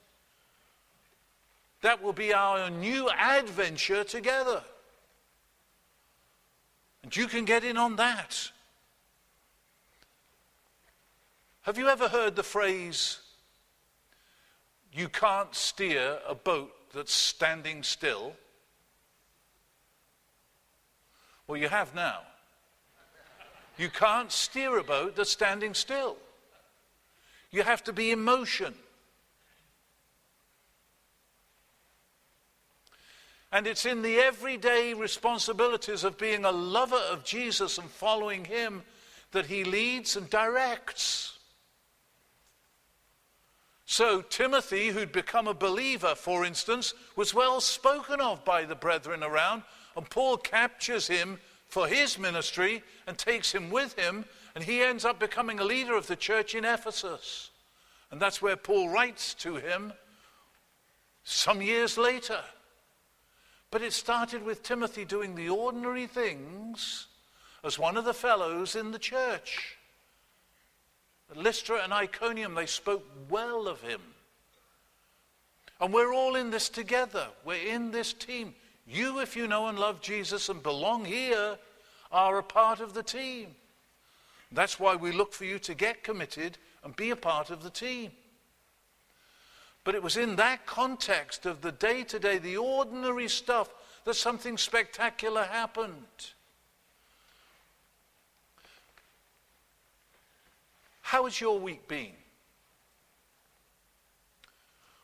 That 1.82 2.02
will 2.02 2.12
be 2.12 2.32
our 2.32 2.70
new 2.70 3.08
adventure 3.10 4.04
together. 4.04 4.62
And 7.02 7.16
you 7.16 7.26
can 7.26 7.44
get 7.44 7.64
in 7.64 7.76
on 7.76 7.96
that. 7.96 8.50
Have 11.62 11.78
you 11.78 11.88
ever 11.88 12.08
heard 12.08 12.34
the 12.34 12.42
phrase, 12.42 13.20
you 14.92 15.08
can't 15.08 15.54
steer 15.54 16.18
a 16.26 16.34
boat 16.34 16.72
that's 16.92 17.12
standing 17.12 17.84
still? 17.84 18.32
Well, 21.46 21.56
you 21.56 21.68
have 21.68 21.94
now. 21.94 22.22
You 23.78 23.90
can't 23.90 24.32
steer 24.32 24.76
a 24.76 24.82
boat 24.82 25.14
that's 25.14 25.30
standing 25.30 25.72
still. 25.74 26.16
You 27.52 27.62
have 27.62 27.84
to 27.84 27.92
be 27.92 28.10
in 28.10 28.22
motion. 28.22 28.74
And 33.52 33.68
it's 33.68 33.86
in 33.86 34.02
the 34.02 34.16
everyday 34.16 34.94
responsibilities 34.94 36.02
of 36.02 36.18
being 36.18 36.44
a 36.44 36.50
lover 36.50 37.00
of 37.10 37.22
Jesus 37.22 37.78
and 37.78 37.88
following 37.88 38.46
him 38.46 38.82
that 39.30 39.46
he 39.46 39.62
leads 39.62 40.16
and 40.16 40.28
directs. 40.28 41.38
So, 43.92 44.22
Timothy, 44.22 44.88
who'd 44.88 45.12
become 45.12 45.46
a 45.46 45.52
believer, 45.52 46.14
for 46.14 46.46
instance, 46.46 46.94
was 47.14 47.34
well 47.34 47.60
spoken 47.60 48.22
of 48.22 48.42
by 48.42 48.64
the 48.64 48.74
brethren 48.74 49.22
around, 49.22 49.64
and 49.94 50.08
Paul 50.08 50.38
captures 50.38 51.08
him 51.08 51.38
for 51.68 51.86
his 51.86 52.18
ministry 52.18 52.82
and 53.06 53.18
takes 53.18 53.52
him 53.52 53.68
with 53.68 53.98
him, 53.98 54.24
and 54.54 54.64
he 54.64 54.82
ends 54.82 55.04
up 55.04 55.20
becoming 55.20 55.60
a 55.60 55.64
leader 55.64 55.94
of 55.94 56.06
the 56.06 56.16
church 56.16 56.54
in 56.54 56.64
Ephesus. 56.64 57.50
And 58.10 58.18
that's 58.18 58.40
where 58.40 58.56
Paul 58.56 58.88
writes 58.88 59.34
to 59.34 59.56
him 59.56 59.92
some 61.22 61.60
years 61.60 61.98
later. 61.98 62.40
But 63.70 63.82
it 63.82 63.92
started 63.92 64.42
with 64.42 64.62
Timothy 64.62 65.04
doing 65.04 65.34
the 65.34 65.50
ordinary 65.50 66.06
things 66.06 67.08
as 67.62 67.78
one 67.78 67.98
of 67.98 68.06
the 68.06 68.14
fellows 68.14 68.74
in 68.74 68.92
the 68.92 68.98
church. 68.98 69.76
Lystra 71.36 71.80
and 71.82 71.92
Iconium, 71.92 72.54
they 72.54 72.66
spoke 72.66 73.04
well 73.28 73.68
of 73.68 73.80
him. 73.80 74.00
And 75.80 75.92
we're 75.92 76.12
all 76.12 76.36
in 76.36 76.50
this 76.50 76.68
together. 76.68 77.28
We're 77.44 77.74
in 77.74 77.90
this 77.90 78.12
team. 78.12 78.54
You, 78.86 79.20
if 79.20 79.36
you 79.36 79.48
know 79.48 79.66
and 79.66 79.78
love 79.78 80.00
Jesus 80.00 80.48
and 80.48 80.62
belong 80.62 81.04
here, 81.04 81.58
are 82.12 82.38
a 82.38 82.42
part 82.42 82.80
of 82.80 82.94
the 82.94 83.02
team. 83.02 83.48
That's 84.52 84.78
why 84.78 84.96
we 84.96 85.12
look 85.12 85.32
for 85.32 85.44
you 85.44 85.58
to 85.60 85.74
get 85.74 86.04
committed 86.04 86.58
and 86.84 86.94
be 86.94 87.10
a 87.10 87.16
part 87.16 87.50
of 87.50 87.62
the 87.62 87.70
team. 87.70 88.12
But 89.84 89.94
it 89.94 90.02
was 90.02 90.16
in 90.16 90.36
that 90.36 90.66
context 90.66 91.46
of 91.46 91.62
the 91.62 91.72
day 91.72 92.04
to 92.04 92.18
day, 92.18 92.38
the 92.38 92.58
ordinary 92.58 93.28
stuff, 93.28 93.70
that 94.04 94.14
something 94.14 94.58
spectacular 94.58 95.44
happened. 95.44 96.32
How 101.12 101.24
has 101.24 101.38
your 101.38 101.58
week 101.58 101.88
been? 101.88 102.14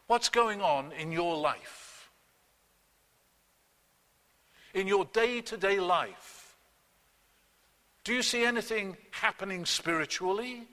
What's 0.07 0.31
going 0.31 0.62
on 0.62 0.93
in 0.93 1.12
your 1.12 1.37
life? 1.37 2.09
In 4.73 4.88
your 4.88 5.05
day 5.05 5.43
to 5.43 5.59
day 5.59 5.79
life? 5.81 6.57
Do 8.05 8.15
you 8.15 8.23
see 8.23 8.43
anything 8.43 8.97
happening 9.11 9.67
spiritually? 9.67 10.67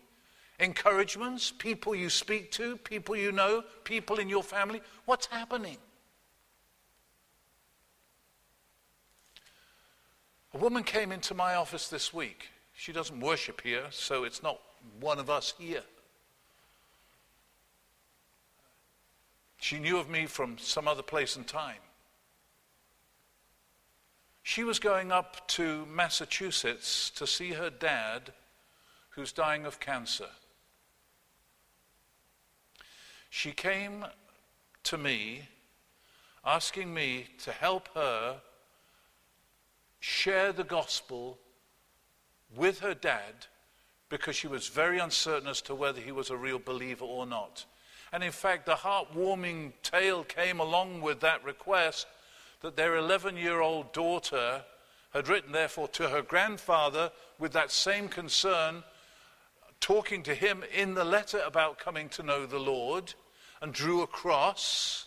Encouragements? 0.57 1.51
People 1.51 1.93
you 1.93 2.09
speak 2.09 2.49
to? 2.51 2.77
People 2.77 3.17
you 3.17 3.33
know? 3.33 3.65
People 3.83 4.19
in 4.19 4.29
your 4.29 4.41
family? 4.41 4.81
What's 5.03 5.25
happening? 5.25 5.79
A 10.53 10.57
woman 10.57 10.83
came 10.83 11.11
into 11.11 11.33
my 11.33 11.55
office 11.55 11.89
this 11.89 12.13
week. 12.13 12.51
She 12.73 12.93
doesn't 12.93 13.19
worship 13.19 13.59
here, 13.59 13.87
so 13.89 14.23
it's 14.23 14.41
not 14.41 14.61
one 14.99 15.19
of 15.19 15.29
us 15.29 15.53
here. 15.57 15.83
She 19.59 19.79
knew 19.79 19.97
of 19.97 20.09
me 20.09 20.25
from 20.25 20.57
some 20.57 20.87
other 20.87 21.01
place 21.01 21.35
and 21.35 21.47
time. 21.47 21.81
She 24.43 24.63
was 24.63 24.77
going 24.77 25.11
up 25.11 25.47
to 25.49 25.87
Massachusetts 25.87 27.09
to 27.15 27.25
see 27.25 27.53
her 27.53 27.71
dad, 27.71 28.31
who's 29.09 29.31
dying 29.31 29.65
of 29.65 29.79
cancer. 29.79 30.29
She 33.31 33.51
came 33.51 34.05
to 34.83 34.97
me 34.99 35.47
asking 36.45 36.93
me 36.93 37.25
to 37.39 37.51
help 37.51 37.89
her 37.95 38.41
share 39.99 40.53
the 40.53 40.63
gospel 40.63 41.39
with 42.55 42.79
her 42.81 42.93
dad 42.93 43.47
because 44.09 44.35
she 44.35 44.47
was 44.47 44.67
very 44.67 44.99
uncertain 44.99 45.47
as 45.47 45.61
to 45.61 45.75
whether 45.75 45.99
he 45.99 46.11
was 46.11 46.29
a 46.29 46.37
real 46.37 46.59
believer 46.59 47.05
or 47.05 47.25
not. 47.25 47.65
And 48.11 48.23
in 48.23 48.31
fact, 48.31 48.65
the 48.65 48.75
heartwarming 48.75 49.73
tale 49.81 50.23
came 50.23 50.59
along 50.59 51.01
with 51.01 51.19
that 51.21 51.43
request 51.43 52.07
that 52.61 52.75
their 52.75 52.95
11 52.95 53.37
year 53.37 53.61
old 53.61 53.91
daughter 53.93 54.63
had 55.13 55.27
written, 55.27 55.51
therefore, 55.51 55.87
to 55.89 56.09
her 56.09 56.21
grandfather 56.21 57.11
with 57.39 57.53
that 57.53 57.71
same 57.71 58.07
concern, 58.07 58.83
talking 59.79 60.23
to 60.23 60.35
him 60.35 60.63
in 60.73 60.93
the 60.93 61.05
letter 61.05 61.41
about 61.45 61.79
coming 61.79 62.09
to 62.09 62.23
know 62.23 62.45
the 62.45 62.59
Lord, 62.59 63.13
and 63.61 63.73
drew 63.73 64.01
a 64.01 64.07
cross. 64.07 65.05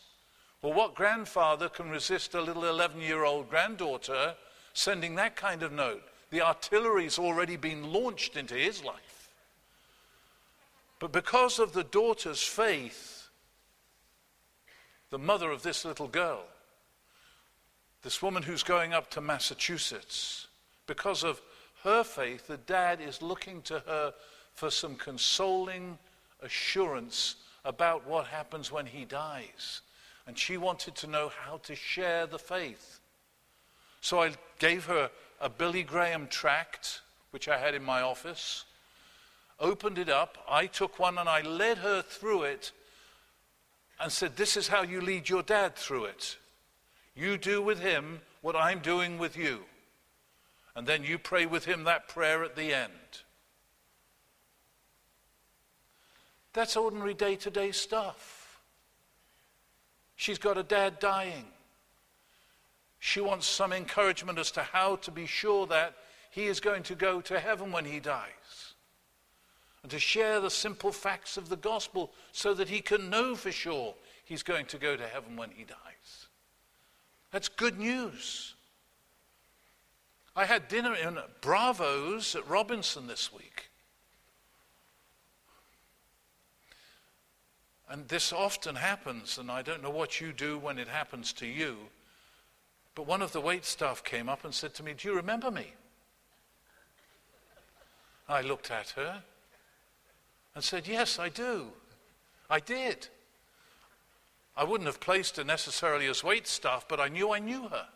Well, 0.62 0.72
what 0.72 0.94
grandfather 0.94 1.68
can 1.68 1.90
resist 1.90 2.34
a 2.34 2.40
little 2.40 2.64
11 2.64 3.00
year 3.00 3.24
old 3.24 3.50
granddaughter 3.50 4.34
sending 4.72 5.14
that 5.16 5.36
kind 5.36 5.62
of 5.62 5.72
note? 5.72 6.02
The 6.30 6.42
artillery's 6.42 7.18
already 7.18 7.56
been 7.56 7.92
launched 7.92 8.37
into 8.37 8.54
his 8.54 8.85
life. 8.85 9.30
But 10.99 11.12
because 11.12 11.58
of 11.58 11.73
the 11.73 11.85
daughter's 11.85 12.42
faith, 12.42 13.28
the 15.11 15.18
mother 15.18 15.50
of 15.50 15.62
this 15.62 15.85
little 15.85 16.08
girl, 16.08 16.44
this 18.02 18.20
woman 18.20 18.42
who's 18.42 18.62
going 18.62 18.92
up 18.92 19.11
to 19.11 19.20
Massachusetts, 19.20 20.49
because 20.87 21.25
of 21.25 21.40
her 21.85 22.02
faith, 22.02 22.47
the 22.47 22.56
dad 22.56 23.00
is 23.00 23.23
looking 23.23 23.62
to 23.62 23.80
her 23.80 24.12
for 24.54 24.70
some 24.70 24.97
consoling 24.97 25.99
assurance 26.42 27.37
about 27.64 28.06
what 28.06 28.26
happens 28.26 28.73
when 28.73 28.87
he 28.87 29.04
dies. 29.04 29.82
And 30.26 30.38
she 30.38 30.56
wanted 30.56 30.94
to 30.97 31.06
know 31.06 31.30
how 31.44 31.58
to 31.58 31.75
share 31.75 32.26
the 32.26 32.38
faith. 32.38 33.00
So 34.00 34.23
I 34.23 34.32
gave 34.58 34.85
her 34.87 35.11
a 35.40 35.49
Billy 35.49 35.83
Graham 35.83 36.26
tract, 36.28 37.00
which 37.30 37.49
I 37.49 37.59
had 37.59 37.75
in 37.75 37.85
my 37.85 38.02
office 38.02 38.64
opened 39.61 39.99
it 39.99 40.09
up. 40.09 40.38
I 40.49 40.66
took 40.66 40.98
one 40.98 41.18
and 41.18 41.29
I 41.29 41.42
led 41.42 41.79
her 41.79 42.03
through 42.03 42.44
it 42.44 42.72
and 44.01 44.11
said, 44.11 44.37
This 44.37 44.57
is 44.57 44.68
how 44.68 44.83
you 44.83 45.01
lead 45.01 45.29
your 45.29 45.42
dad 45.42 45.77
through 45.77 46.05
it. 46.05 46.37
You 47.14 47.37
do 47.37 47.61
with 47.61 47.81
him 47.81 48.20
what 48.42 48.57
I'm 48.57 48.79
doing 48.79 49.18
with 49.18 49.37
you. 49.37 49.61
And 50.77 50.87
then 50.87 51.03
you 51.03 51.18
pray 51.18 51.46
with 51.46 51.64
him 51.64 51.85
that 51.85 52.09
prayer 52.09 52.44
at 52.44 52.55
the 52.55 52.72
end. 52.72 52.92
That's 56.53 56.77
ordinary 56.77 57.14
day 57.14 57.37
to 57.37 57.51
day 57.51 57.72
stuff. 57.72 58.61
She's 60.14 60.38
got 60.38 60.59
a 60.59 60.62
dad 60.62 60.98
dying. 60.98 61.44
She 62.98 63.20
wants 63.20 63.46
some 63.46 63.72
encouragement 63.72 64.38
as 64.38 64.50
to 64.52 64.62
how 64.62 64.96
to 64.96 65.11
be 65.11 65.26
sure 65.26 65.66
that 65.68 65.94
he 66.30 66.46
is 66.46 66.61
going 66.61 66.82
to 66.84 66.94
go 66.94 67.20
to 67.22 67.38
heaven 67.38 67.72
when 67.72 67.84
he 67.84 68.00
dies 68.00 68.74
and 69.82 69.90
to 69.90 69.98
share 69.98 70.40
the 70.40 70.50
simple 70.50 70.92
facts 70.92 71.37
of 71.37 71.48
the 71.48 71.56
gospel 71.56 72.12
so 72.32 72.54
that 72.54 72.68
he 72.68 72.80
can 72.80 73.11
know 73.11 73.34
for 73.34 73.52
sure 73.52 73.94
he's 74.24 74.42
going 74.42 74.66
to 74.66 74.78
go 74.78 74.96
to 74.96 75.06
heaven 75.06 75.37
when 75.37 75.50
he 75.50 75.64
dies. 75.64 76.26
That's 77.30 77.48
good 77.48 77.78
news. 77.78 78.54
I 80.34 80.44
had 80.44 80.68
dinner 80.68 80.94
in 80.94 81.18
Bravos 81.40 82.34
at 82.34 82.48
Robinson 82.48 83.06
this 83.06 83.32
week. 83.32 83.70
And 87.90 88.06
this 88.08 88.32
often 88.32 88.76
happens, 88.76 89.38
and 89.38 89.50
I 89.50 89.62
don't 89.62 89.82
know 89.82 89.90
what 89.90 90.20
you 90.20 90.32
do 90.32 90.58
when 90.58 90.78
it 90.78 90.88
happens 90.88 91.32
to 91.34 91.46
you. 91.46 91.76
But 92.98 93.06
one 93.06 93.22
of 93.22 93.30
the 93.30 93.40
wait 93.40 93.64
staff 93.64 94.02
came 94.02 94.28
up 94.28 94.44
and 94.44 94.52
said 94.52 94.74
to 94.74 94.82
me, 94.82 94.92
Do 94.92 95.06
you 95.06 95.14
remember 95.14 95.52
me? 95.52 95.72
I 98.28 98.40
looked 98.40 98.72
at 98.72 98.90
her 98.96 99.22
and 100.56 100.64
said, 100.64 100.88
Yes, 100.88 101.16
I 101.16 101.28
do. 101.28 101.68
I 102.50 102.58
did. 102.58 103.06
I 104.56 104.64
wouldn't 104.64 104.88
have 104.88 104.98
placed 104.98 105.37
her 105.37 105.44
necessarily 105.44 106.08
as 106.08 106.24
wait 106.24 106.48
staff, 106.48 106.87
but 106.88 106.98
I 106.98 107.06
knew 107.06 107.32
I 107.32 107.38
knew 107.38 107.68
her. 107.68 107.87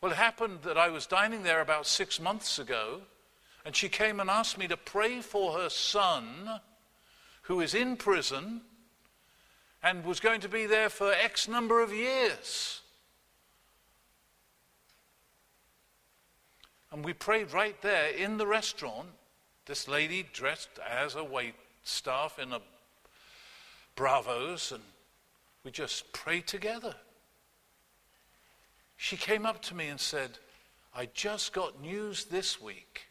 Well, 0.00 0.10
it 0.10 0.16
happened 0.16 0.62
that 0.64 0.76
I 0.76 0.88
was 0.88 1.06
dining 1.06 1.44
there 1.44 1.60
about 1.60 1.86
six 1.86 2.18
months 2.18 2.58
ago, 2.58 3.02
and 3.64 3.76
she 3.76 3.88
came 3.88 4.18
and 4.18 4.28
asked 4.28 4.58
me 4.58 4.66
to 4.66 4.76
pray 4.76 5.20
for 5.20 5.52
her 5.52 5.68
son, 5.68 6.50
who 7.42 7.60
is 7.60 7.74
in 7.74 7.96
prison 7.96 8.62
and 9.84 10.04
was 10.04 10.18
going 10.18 10.40
to 10.40 10.48
be 10.48 10.66
there 10.66 10.88
for 10.88 11.12
X 11.12 11.46
number 11.46 11.80
of 11.80 11.92
years. 11.92 12.82
And 16.96 17.04
we 17.04 17.12
prayed 17.12 17.52
right 17.52 17.78
there 17.82 18.08
in 18.08 18.38
the 18.38 18.46
restaurant 18.46 19.08
this 19.66 19.86
lady 19.86 20.26
dressed 20.32 20.70
as 20.78 21.14
a 21.14 21.22
wait 21.22 21.54
staff 21.82 22.38
in 22.38 22.54
a 22.54 22.60
Bravos, 23.94 24.72
and 24.72 24.82
we 25.62 25.70
just 25.72 26.10
prayed 26.14 26.46
together. 26.46 26.94
She 28.96 29.18
came 29.18 29.44
up 29.44 29.60
to 29.64 29.74
me 29.74 29.88
and 29.88 30.00
said, 30.00 30.38
I 30.94 31.10
just 31.12 31.52
got 31.52 31.82
news 31.82 32.24
this 32.24 32.62
week 32.62 33.02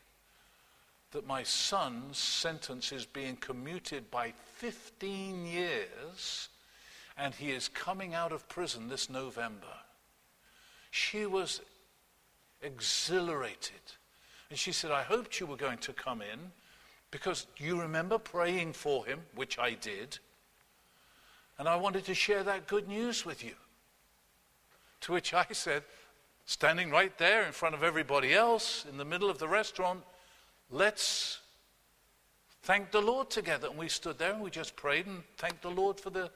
that 1.11 1.27
my 1.27 1.43
son's 1.43 2.17
sentence 2.17 2.91
is 2.91 3.05
being 3.05 3.35
commuted 3.35 4.09
by 4.09 4.33
15 4.55 5.45
years 5.45 6.49
and 7.19 7.35
he 7.35 7.51
is 7.51 7.67
coming 7.67 8.15
out 8.15 8.31
of 8.31 8.49
prison 8.49 8.89
this 8.89 9.11
November. 9.11 9.77
She 10.89 11.27
was 11.27 11.61
exhilarated. 12.65 13.81
And 14.49 14.57
she 14.57 14.71
said, 14.71 14.91
I 14.91 15.03
hoped 15.03 15.39
you 15.39 15.45
were 15.45 15.55
going 15.55 15.77
to 15.79 15.93
come 15.93 16.21
in 16.21 16.51
because 17.11 17.47
you 17.57 17.79
remember 17.79 18.17
praying 18.17 18.73
for 18.73 19.05
him, 19.05 19.21
which 19.35 19.57
I 19.59 19.73
did. 19.73 20.19
And 21.57 21.67
I 21.67 21.75
wanted 21.77 22.05
to 22.05 22.13
share 22.13 22.43
that 22.43 22.67
good 22.67 22.87
news 22.87 23.25
with 23.25 23.43
you. 23.43 23.53
To 25.01 25.13
which 25.13 25.33
I 25.33 25.45
said, 25.51 25.83
standing 26.45 26.91
right 26.91 27.17
there 27.17 27.45
in 27.45 27.51
front 27.51 27.75
of 27.75 27.83
everybody 27.83 28.33
else 28.33 28.85
in 28.89 28.97
the 28.97 29.05
middle 29.05 29.29
of 29.29 29.39
the 29.39 29.47
restaurant, 29.47 30.01
let's 30.69 31.39
thank 32.63 32.91
the 32.91 33.01
Lord 33.01 33.29
together. 33.29 33.67
And 33.67 33.77
we 33.77 33.87
stood 33.87 34.17
there 34.17 34.33
and 34.33 34.41
we 34.41 34.49
just 34.49 34.75
prayed 34.75 35.05
and 35.05 35.23
thanked 35.37 35.61
the 35.61 35.69
Lord 35.69 35.99
for 35.99 36.09
the, 36.09 36.29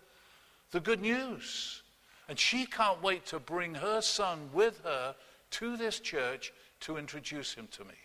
the 0.71 0.79
good 0.79 1.01
news. 1.01 1.81
And 2.27 2.39
she 2.39 2.65
can't 2.65 3.01
wait 3.01 3.25
to 3.27 3.39
bring 3.39 3.75
her 3.75 4.01
son 4.01 4.49
with 4.53 4.79
her 4.83 5.15
to 5.51 5.77
this 5.77 5.99
church 5.99 6.53
to 6.81 6.97
introduce 6.97 7.53
him 7.53 7.67
to 7.71 7.83
me. 7.83 7.95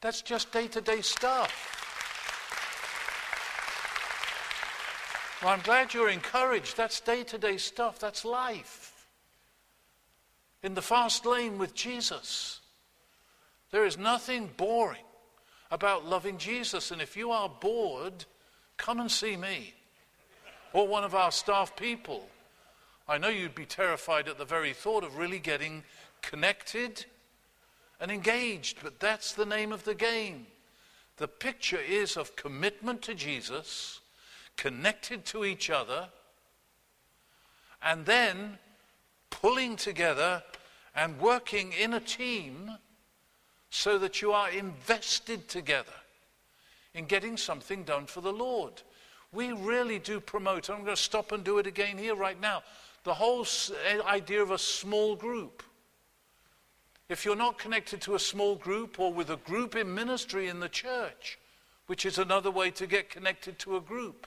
That's 0.00 0.22
just 0.22 0.52
day 0.52 0.68
to 0.68 0.80
day 0.80 1.00
stuff. 1.00 1.80
Well, 5.42 5.52
I'm 5.52 5.60
glad 5.60 5.92
you're 5.92 6.10
encouraged. 6.10 6.76
That's 6.76 7.00
day 7.00 7.22
to 7.24 7.38
day 7.38 7.56
stuff. 7.56 7.98
That's 7.98 8.24
life. 8.24 9.06
In 10.62 10.74
the 10.74 10.82
fast 10.82 11.26
lane 11.26 11.58
with 11.58 11.74
Jesus, 11.74 12.60
there 13.70 13.84
is 13.84 13.98
nothing 13.98 14.50
boring 14.56 15.04
about 15.70 16.06
loving 16.06 16.38
Jesus. 16.38 16.90
And 16.90 17.02
if 17.02 17.16
you 17.16 17.30
are 17.30 17.48
bored, 17.48 18.24
come 18.76 19.00
and 19.00 19.10
see 19.10 19.36
me 19.36 19.74
or 20.72 20.88
one 20.88 21.04
of 21.04 21.14
our 21.14 21.30
staff 21.30 21.76
people. 21.76 22.28
I 23.06 23.18
know 23.18 23.28
you'd 23.28 23.54
be 23.54 23.66
terrified 23.66 24.28
at 24.28 24.38
the 24.38 24.44
very 24.44 24.72
thought 24.72 25.04
of 25.04 25.18
really 25.18 25.38
getting 25.38 25.84
connected 26.22 27.04
and 28.00 28.10
engaged, 28.10 28.78
but 28.82 28.98
that's 28.98 29.32
the 29.32 29.44
name 29.44 29.72
of 29.72 29.84
the 29.84 29.94
game. 29.94 30.46
The 31.18 31.28
picture 31.28 31.80
is 31.80 32.16
of 32.16 32.34
commitment 32.34 33.02
to 33.02 33.14
Jesus, 33.14 34.00
connected 34.56 35.24
to 35.26 35.44
each 35.44 35.68
other, 35.68 36.08
and 37.82 38.06
then 38.06 38.58
pulling 39.30 39.76
together 39.76 40.42
and 40.96 41.20
working 41.20 41.72
in 41.72 41.94
a 41.94 42.00
team 42.00 42.70
so 43.68 43.98
that 43.98 44.22
you 44.22 44.32
are 44.32 44.50
invested 44.50 45.48
together 45.48 45.92
in 46.94 47.04
getting 47.04 47.36
something 47.36 47.82
done 47.82 48.06
for 48.06 48.22
the 48.22 48.32
Lord. 48.32 48.82
We 49.32 49.52
really 49.52 49.98
do 49.98 50.20
promote, 50.20 50.70
I'm 50.70 50.84
going 50.84 50.96
to 50.96 51.02
stop 51.02 51.32
and 51.32 51.44
do 51.44 51.58
it 51.58 51.66
again 51.66 51.98
here 51.98 52.14
right 52.14 52.40
now, 52.40 52.62
the 53.04 53.14
whole 53.14 53.46
eh, 53.86 54.00
idea 54.06 54.42
of 54.42 54.50
a 54.50 54.58
small 54.58 55.14
group. 55.14 55.62
If 57.08 57.24
you're 57.24 57.36
not 57.36 57.58
connected 57.58 58.00
to 58.02 58.14
a 58.14 58.18
small 58.18 58.56
group 58.56 58.98
or 58.98 59.12
with 59.12 59.30
a 59.30 59.36
group 59.36 59.76
in 59.76 59.94
ministry 59.94 60.48
in 60.48 60.58
the 60.58 60.70
church, 60.70 61.38
which 61.86 62.06
is 62.06 62.18
another 62.18 62.50
way 62.50 62.70
to 62.72 62.86
get 62.86 63.10
connected 63.10 63.58
to 63.60 63.76
a 63.76 63.80
group, 63.80 64.26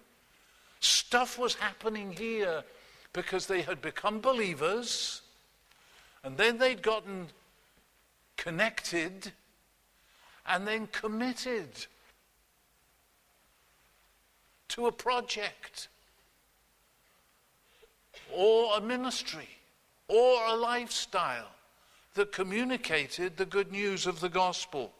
stuff 0.79 1.39
was 1.39 1.55
happening 1.55 2.11
here 2.11 2.63
because 3.13 3.47
they 3.47 3.63
had 3.63 3.81
become 3.81 4.19
believers 4.19 5.23
and 6.23 6.37
then 6.37 6.59
they'd 6.59 6.83
gotten 6.83 7.27
connected 8.35 9.31
and 10.45 10.67
then 10.67 10.87
committed 10.87 11.69
to 14.67 14.85
a 14.85 14.91
project 14.91 15.87
or 18.33 18.77
a 18.77 18.81
ministry 18.81 19.49
or 20.07 20.45
a 20.47 20.53
lifestyle 20.53 21.49
that 22.15 22.31
communicated 22.31 23.37
the 23.37 23.45
good 23.45 23.71
news 23.71 24.07
of 24.07 24.19
the 24.19 24.29
gospel. 24.29 24.93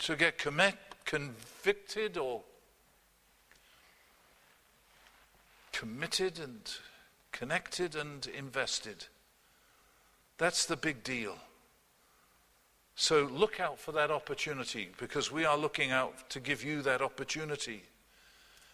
To 0.00 0.16
get 0.16 0.38
convicted 1.04 2.16
or 2.16 2.40
committed 5.72 6.38
and 6.38 6.60
connected 7.32 7.94
and 7.94 8.26
invested. 8.26 9.06
That's 10.38 10.64
the 10.64 10.76
big 10.76 11.04
deal. 11.04 11.36
So 12.96 13.24
look 13.32 13.60
out 13.60 13.78
for 13.78 13.92
that 13.92 14.10
opportunity 14.10 14.88
because 14.98 15.30
we 15.30 15.44
are 15.44 15.56
looking 15.56 15.90
out 15.90 16.28
to 16.30 16.40
give 16.40 16.64
you 16.64 16.82
that 16.82 17.02
opportunity. 17.02 17.82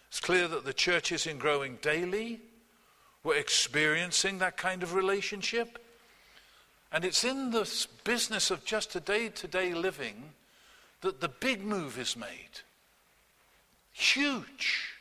It's 0.09 0.19
clear 0.19 0.47
that 0.47 0.65
the 0.65 0.73
church 0.73 1.11
is 1.11 1.27
in 1.27 1.37
growing 1.37 1.77
daily. 1.81 2.41
We're 3.27 3.35
experiencing 3.35 4.37
that 4.37 4.55
kind 4.55 4.83
of 4.83 4.93
relationship. 4.93 5.83
And 6.93 7.03
it's 7.03 7.25
in 7.25 7.51
this 7.51 7.85
business 7.85 8.51
of 8.51 8.63
just 8.63 8.95
a 8.95 9.01
day 9.01 9.27
to 9.27 9.49
day 9.49 9.73
living 9.73 10.29
that 11.01 11.19
the 11.19 11.27
big 11.27 11.61
move 11.61 11.99
is 11.99 12.15
made. 12.15 12.61
Huge. 13.91 14.93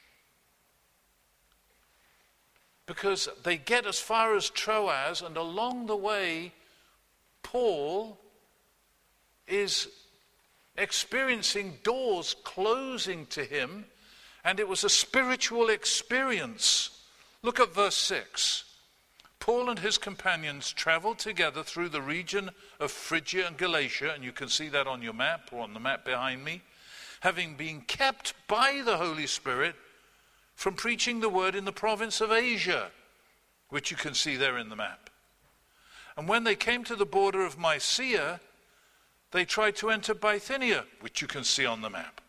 Because 2.87 3.29
they 3.45 3.59
get 3.59 3.87
as 3.87 4.01
far 4.01 4.35
as 4.35 4.51
Troas, 4.51 5.23
and 5.23 5.37
along 5.37 5.87
the 5.87 5.95
way, 5.95 6.53
Paul 7.45 8.19
is 9.47 9.87
experiencing 10.77 11.79
doors 11.85 12.35
closing 12.43 13.27
to 13.27 13.45
him, 13.45 13.85
and 14.45 14.59
it 14.59 14.67
was 14.67 14.83
a 14.83 14.89
spiritual 14.89 15.69
experience. 15.69 16.91
Look 17.43 17.61
at 17.61 17.75
verse 17.75 17.97
6. 17.97 18.65
Paul 19.39 19.71
and 19.71 19.79
his 19.79 19.99
companions 19.99 20.73
traveled 20.73 21.19
together 21.19 21.63
through 21.63 21.91
the 21.91 22.03
region 22.03 22.51
of 22.81 22.91
Phrygia 22.91 23.47
and 23.47 23.57
Galatia, 23.57 24.13
and 24.13 24.25
you 24.25 24.33
can 24.33 24.49
see 24.49 24.69
that 24.71 24.89
on 24.89 25.03
your 25.03 25.13
map 25.13 25.51
or 25.53 25.63
on 25.63 25.73
the 25.73 25.81
map 25.81 26.05
behind 26.05 26.45
me, 26.45 26.63
having 27.21 27.55
been 27.55 27.83
kept 27.83 28.35
by 28.49 28.83
the 28.85 28.97
Holy 28.97 29.27
Spirit 29.27 29.77
from 30.57 30.75
preaching 30.75 31.21
the 31.21 31.29
word 31.29 31.55
in 31.55 31.65
the 31.65 31.73
province 31.73 32.21
of 32.21 32.33
Asia, 32.33 32.91
which 33.69 33.91
you 33.91 33.97
can 33.97 34.15
see 34.15 34.37
there 34.37 34.59
in 34.59 34.69
the 34.69 34.77
map. 34.77 35.11
And 36.17 36.29
when 36.29 36.45
they 36.45 36.57
came 36.57 36.83
to 36.85 36.97
the 36.97 37.07
border 37.07 37.45
of 37.45 37.59
Mysia, 37.59 38.41
they 39.33 39.45
tried 39.45 39.77
to 39.77 39.91
enter 39.91 40.15
Bithynia, 40.15 40.87
which 41.01 41.21
you 41.21 41.29
can 41.29 41.45
see 41.45 41.67
on 41.67 41.83
the 41.83 41.91
map. 41.91 42.21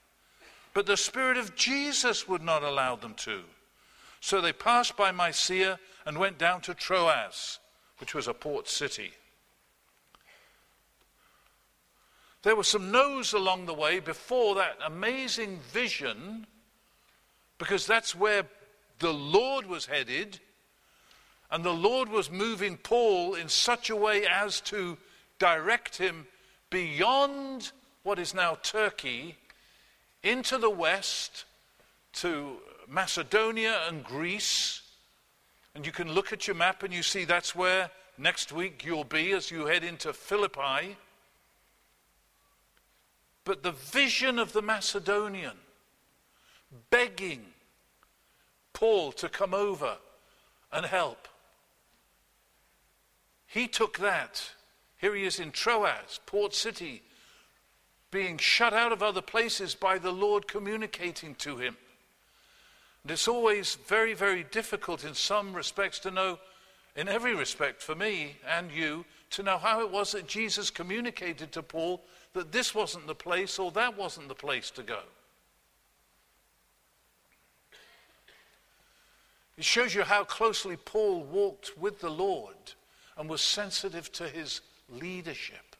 But 0.73 0.85
the 0.85 0.97
Spirit 0.97 1.37
of 1.37 1.55
Jesus 1.55 2.27
would 2.27 2.43
not 2.43 2.63
allow 2.63 2.95
them 2.95 3.13
to. 3.15 3.43
So 4.19 4.41
they 4.41 4.53
passed 4.53 4.97
by 4.97 5.11
Mysia 5.11 5.79
and 6.05 6.17
went 6.17 6.37
down 6.37 6.61
to 6.61 6.73
Troas, 6.73 7.59
which 7.99 8.13
was 8.13 8.27
a 8.27 8.33
port 8.33 8.67
city. 8.67 9.11
There 12.43 12.55
were 12.55 12.63
some 12.63 12.91
no's 12.91 13.33
along 13.33 13.65
the 13.65 13.73
way 13.73 13.99
before 13.99 14.55
that 14.55 14.77
amazing 14.85 15.59
vision, 15.71 16.47
because 17.57 17.85
that's 17.85 18.15
where 18.15 18.43
the 18.99 19.13
Lord 19.13 19.65
was 19.65 19.87
headed, 19.87 20.39
and 21.51 21.63
the 21.63 21.73
Lord 21.73 22.09
was 22.09 22.31
moving 22.31 22.77
Paul 22.77 23.35
in 23.35 23.49
such 23.49 23.89
a 23.89 23.95
way 23.95 24.25
as 24.25 24.61
to 24.61 24.97
direct 25.39 25.97
him 25.97 26.27
beyond 26.69 27.71
what 28.03 28.19
is 28.19 28.33
now 28.33 28.55
Turkey 28.63 29.35
into 30.23 30.57
the 30.57 30.69
west 30.69 31.45
to 32.21 32.57
Macedonia 32.87 33.81
and 33.87 34.03
Greece. 34.03 34.81
And 35.75 35.85
you 35.85 35.91
can 35.91 36.11
look 36.11 36.33
at 36.33 36.47
your 36.47 36.55
map 36.55 36.83
and 36.83 36.93
you 36.93 37.03
see 37.03 37.25
that's 37.25 37.55
where 37.55 37.91
next 38.17 38.51
week 38.51 38.83
you'll 38.85 39.03
be 39.03 39.31
as 39.31 39.51
you 39.51 39.65
head 39.65 39.83
into 39.83 40.13
Philippi. 40.13 40.97
But 43.43 43.63
the 43.63 43.71
vision 43.71 44.39
of 44.39 44.53
the 44.53 44.61
Macedonian 44.61 45.57
begging 46.89 47.45
Paul 48.73 49.11
to 49.13 49.29
come 49.29 49.53
over 49.53 49.97
and 50.71 50.85
help. 50.85 51.27
He 53.45 53.67
took 53.67 53.99
that 53.99 54.51
here 54.97 55.15
he 55.15 55.25
is 55.25 55.39
in 55.39 55.51
Troas, 55.51 56.19
port 56.25 56.53
city, 56.55 57.03
being 58.09 58.37
shut 58.37 58.73
out 58.73 58.91
of 58.91 59.03
other 59.03 59.21
places 59.21 59.75
by 59.75 59.99
the 59.99 60.11
Lord 60.11 60.47
communicating 60.47 61.35
to 61.35 61.57
him. 61.57 61.77
And 63.07 63.13
it's 63.13 63.29
always 63.29 63.75
very, 63.87 64.13
very 64.13 64.43
difficult 64.43 65.05
in 65.05 65.13
some 65.13 65.53
respects 65.53 65.97
to 65.99 66.11
know, 66.11 66.39
in 66.97 67.07
every 67.07 67.33
respect 67.33 67.81
for 67.81 67.95
me 67.95 68.35
and 68.45 68.69
you, 68.69 69.05
to 69.29 69.43
know 69.43 69.57
how 69.57 69.79
it 69.79 69.89
was 69.89 70.11
that 70.11 70.27
Jesus 70.27 70.69
communicated 70.69 71.53
to 71.53 71.63
Paul 71.63 72.03
that 72.33 72.51
this 72.51 72.75
wasn't 72.75 73.07
the 73.07 73.15
place 73.15 73.59
or 73.59 73.71
that 73.71 73.97
wasn't 73.97 74.27
the 74.27 74.35
place 74.35 74.69
to 74.71 74.83
go. 74.83 74.99
It 79.57 79.63
shows 79.63 79.95
you 79.95 80.03
how 80.03 80.25
closely 80.25 80.75
Paul 80.75 81.23
walked 81.23 81.77
with 81.77 82.01
the 82.01 82.11
Lord 82.11 82.73
and 83.17 83.29
was 83.29 83.39
sensitive 83.39 84.11
to 84.11 84.27
his 84.27 84.59
leadership. 84.89 85.76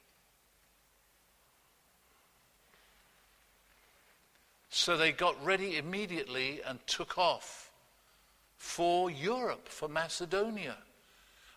So 4.70 4.96
they 4.96 5.12
got 5.12 5.42
ready 5.44 5.76
immediately 5.76 6.60
and 6.66 6.78
took 6.86 7.18
off 7.18 7.70
for 8.56 9.10
Europe, 9.10 9.68
for 9.68 9.88
Macedonia. 9.88 10.76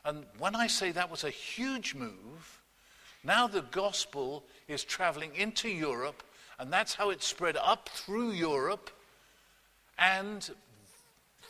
And 0.06 0.26
when 0.38 0.56
I 0.56 0.68
say 0.68 0.92
that 0.92 1.12
was 1.12 1.24
a 1.24 1.30
huge 1.30 1.94
move, 1.94 2.62
now 3.24 3.48
the 3.48 3.62
gospel 3.62 4.44
is 4.68 4.84
traveling 4.84 5.36
into 5.36 5.70
Europe, 5.70 6.24
and 6.60 6.72
that's 6.72 6.96
how 6.96 7.10
it 7.10 7.22
spread 7.22 7.58
up 7.58 7.90
through 7.90 8.32
Europe 8.32 8.90
and 9.98 10.50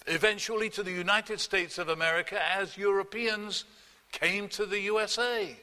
eventually 0.08 0.70
to 0.72 0.84
the 0.84 0.92
United 0.92 1.40
States 1.40 1.78
of 1.78 1.90
America 1.90 2.40
as 2.56 2.78
Europeans 2.78 3.66
came 4.12 4.48
to 4.50 4.66
the 4.66 4.80
USA 4.82 5.56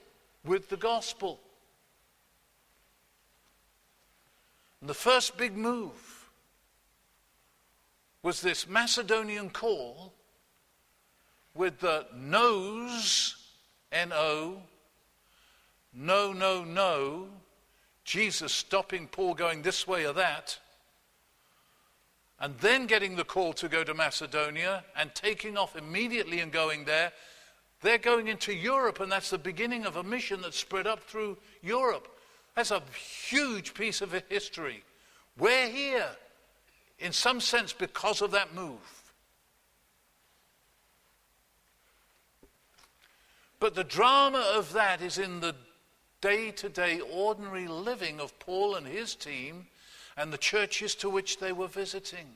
with 0.44 0.68
the 0.68 0.76
gospel. 0.76 1.40
And 1.40 1.48
the 4.82 4.94
first 4.94 5.36
big 5.36 5.56
move 5.56 6.30
was 8.22 8.40
this 8.40 8.68
Macedonian 8.68 9.50
call 9.50 10.12
with 11.54 11.80
the 11.80 12.06
no's, 12.14 13.36
N 13.90 14.12
O, 14.14 14.62
no, 15.92 16.32
no, 16.32 16.64
no, 16.64 17.26
Jesus 18.04 18.52
stopping 18.52 19.08
Paul 19.08 19.34
going 19.34 19.62
this 19.62 19.86
way 19.86 20.06
or 20.06 20.12
that, 20.12 20.58
and 22.40 22.56
then 22.58 22.86
getting 22.86 23.16
the 23.16 23.24
call 23.24 23.52
to 23.54 23.68
go 23.68 23.82
to 23.82 23.94
Macedonia 23.94 24.84
and 24.96 25.14
taking 25.14 25.56
off 25.56 25.74
immediately 25.74 26.40
and 26.40 26.52
going 26.52 26.84
there 26.84 27.12
they're 27.80 27.98
going 27.98 28.28
into 28.28 28.52
Europe, 28.52 29.00
and 29.00 29.10
that's 29.10 29.30
the 29.30 29.38
beginning 29.38 29.86
of 29.86 29.96
a 29.96 30.02
mission 30.02 30.42
that 30.42 30.54
spread 30.54 30.86
up 30.86 31.00
through 31.00 31.38
Europe. 31.62 32.17
That's 32.58 32.72
a 32.72 32.82
huge 33.28 33.72
piece 33.72 34.00
of 34.02 34.20
history. 34.28 34.82
We're 35.38 35.68
here, 35.68 36.08
in 36.98 37.12
some 37.12 37.40
sense, 37.40 37.72
because 37.72 38.20
of 38.20 38.32
that 38.32 38.52
move. 38.52 39.12
But 43.60 43.76
the 43.76 43.84
drama 43.84 44.44
of 44.56 44.72
that 44.72 45.00
is 45.00 45.18
in 45.18 45.38
the 45.38 45.54
day 46.20 46.50
to 46.50 46.68
day, 46.68 46.98
ordinary 46.98 47.68
living 47.68 48.18
of 48.18 48.36
Paul 48.40 48.74
and 48.74 48.88
his 48.88 49.14
team 49.14 49.68
and 50.16 50.32
the 50.32 50.36
churches 50.36 50.96
to 50.96 51.08
which 51.08 51.38
they 51.38 51.52
were 51.52 51.68
visiting. 51.68 52.26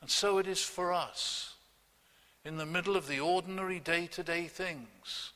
And 0.00 0.10
so 0.10 0.38
it 0.38 0.46
is 0.46 0.62
for 0.62 0.90
us, 0.90 1.52
in 2.46 2.56
the 2.56 2.64
middle 2.64 2.96
of 2.96 3.08
the 3.08 3.20
ordinary 3.20 3.78
day 3.78 4.06
to 4.06 4.22
day 4.22 4.46
things, 4.46 5.32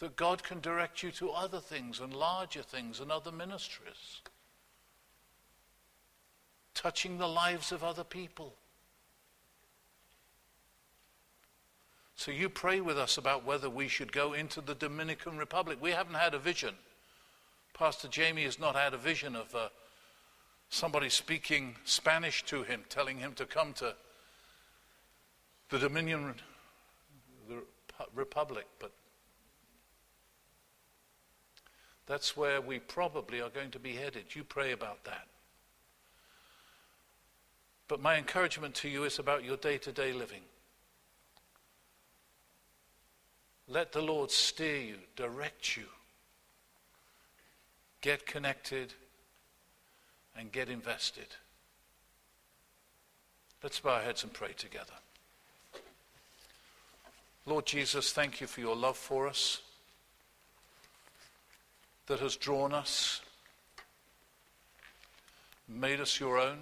that 0.00 0.16
God 0.16 0.42
can 0.42 0.60
direct 0.60 1.02
you 1.02 1.10
to 1.12 1.30
other 1.30 1.60
things 1.60 2.00
and 2.00 2.14
larger 2.14 2.62
things 2.62 3.00
and 3.00 3.10
other 3.12 3.32
ministries, 3.32 4.20
touching 6.74 7.18
the 7.18 7.28
lives 7.28 7.72
of 7.72 7.84
other 7.84 8.04
people. 8.04 8.54
So 12.16 12.30
you 12.30 12.48
pray 12.48 12.80
with 12.80 12.98
us 12.98 13.18
about 13.18 13.44
whether 13.44 13.68
we 13.68 13.88
should 13.88 14.12
go 14.12 14.32
into 14.32 14.60
the 14.60 14.74
Dominican 14.74 15.36
Republic. 15.36 15.78
We 15.80 15.90
haven't 15.90 16.14
had 16.14 16.34
a 16.34 16.38
vision. 16.38 16.74
Pastor 17.72 18.08
Jamie 18.08 18.44
has 18.44 18.58
not 18.58 18.76
had 18.76 18.94
a 18.94 18.98
vision 18.98 19.34
of 19.34 19.54
uh, 19.54 19.68
somebody 20.68 21.08
speaking 21.08 21.76
Spanish 21.84 22.44
to 22.44 22.62
him, 22.62 22.84
telling 22.88 23.18
him 23.18 23.32
to 23.34 23.44
come 23.44 23.72
to 23.74 23.94
the 25.70 25.78
Dominion 25.78 26.34
the 27.48 27.62
Republic, 28.14 28.66
but 28.78 28.92
that's 32.06 32.36
where 32.36 32.60
we 32.60 32.78
probably 32.78 33.40
are 33.40 33.48
going 33.48 33.70
to 33.70 33.78
be 33.78 33.94
headed. 33.94 34.34
You 34.34 34.44
pray 34.44 34.72
about 34.72 35.04
that. 35.04 35.26
But 37.88 38.00
my 38.00 38.16
encouragement 38.16 38.74
to 38.76 38.88
you 38.88 39.04
is 39.04 39.18
about 39.18 39.44
your 39.44 39.56
day 39.56 39.78
to 39.78 39.92
day 39.92 40.12
living. 40.12 40.42
Let 43.66 43.92
the 43.92 44.02
Lord 44.02 44.30
steer 44.30 44.76
you, 44.76 44.96
direct 45.16 45.76
you. 45.76 45.84
Get 48.02 48.26
connected 48.26 48.92
and 50.36 50.52
get 50.52 50.68
invested. 50.68 51.28
Let's 53.62 53.80
bow 53.80 53.94
our 53.94 54.02
heads 54.02 54.22
and 54.24 54.32
pray 54.32 54.52
together. 54.52 54.92
Lord 57.46 57.64
Jesus, 57.64 58.12
thank 58.12 58.42
you 58.42 58.46
for 58.46 58.60
your 58.60 58.76
love 58.76 58.98
for 58.98 59.26
us 59.26 59.62
that 62.06 62.20
has 62.20 62.36
drawn 62.36 62.72
us, 62.72 63.22
made 65.68 66.00
us 66.00 66.20
your 66.20 66.38
own. 66.38 66.58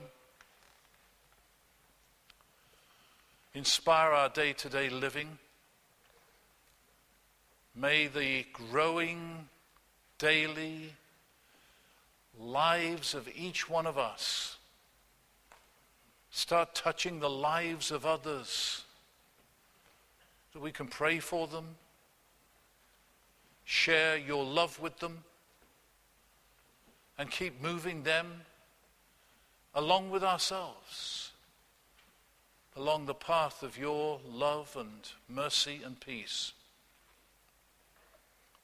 Inspire 3.55 4.13
our 4.13 4.29
day 4.29 4.53
to 4.55 4.69
day 4.69 4.89
living. 4.89 5.39
May 7.75 8.07
the 8.07 8.47
growing 8.53 9.49
daily 10.19 10.93
lives 12.39 13.15
of 13.15 13.29
each 13.35 13.69
one 13.69 13.87
of 13.87 13.99
us 13.99 14.57
start 16.31 16.75
touching 16.75 17.21
the 17.21 17.31
lives 17.31 17.91
of 17.91 18.07
others 18.07 18.85
that 20.53 20.61
we 20.61 20.73
can 20.73 20.87
pray 20.87 21.19
for 21.19 21.47
them, 21.47 21.77
share 23.65 24.17
your 24.17 24.45
love 24.45 24.81
with 24.81 24.99
them, 24.99 25.25
and 27.19 27.31
keep 27.31 27.61
moving 27.63 28.03
them 28.03 28.43
along 29.75 30.11
with 30.11 30.23
ourselves 30.25 31.33
along 32.77 33.07
the 33.07 33.15
path 33.15 33.63
of 33.63 33.79
your 33.79 34.21
love 34.27 34.77
and 34.79 35.11
mercy 35.29 35.81
and 35.85 36.01
peace. 36.01 36.53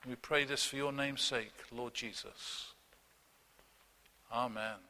We 0.09 0.15
pray 0.15 0.45
this 0.45 0.65
for 0.65 0.77
your 0.77 0.93
name's 0.93 1.23
sake, 1.23 1.53
Lord 1.73 1.95
Jesus. 1.95 2.73
Amen. 4.33 4.88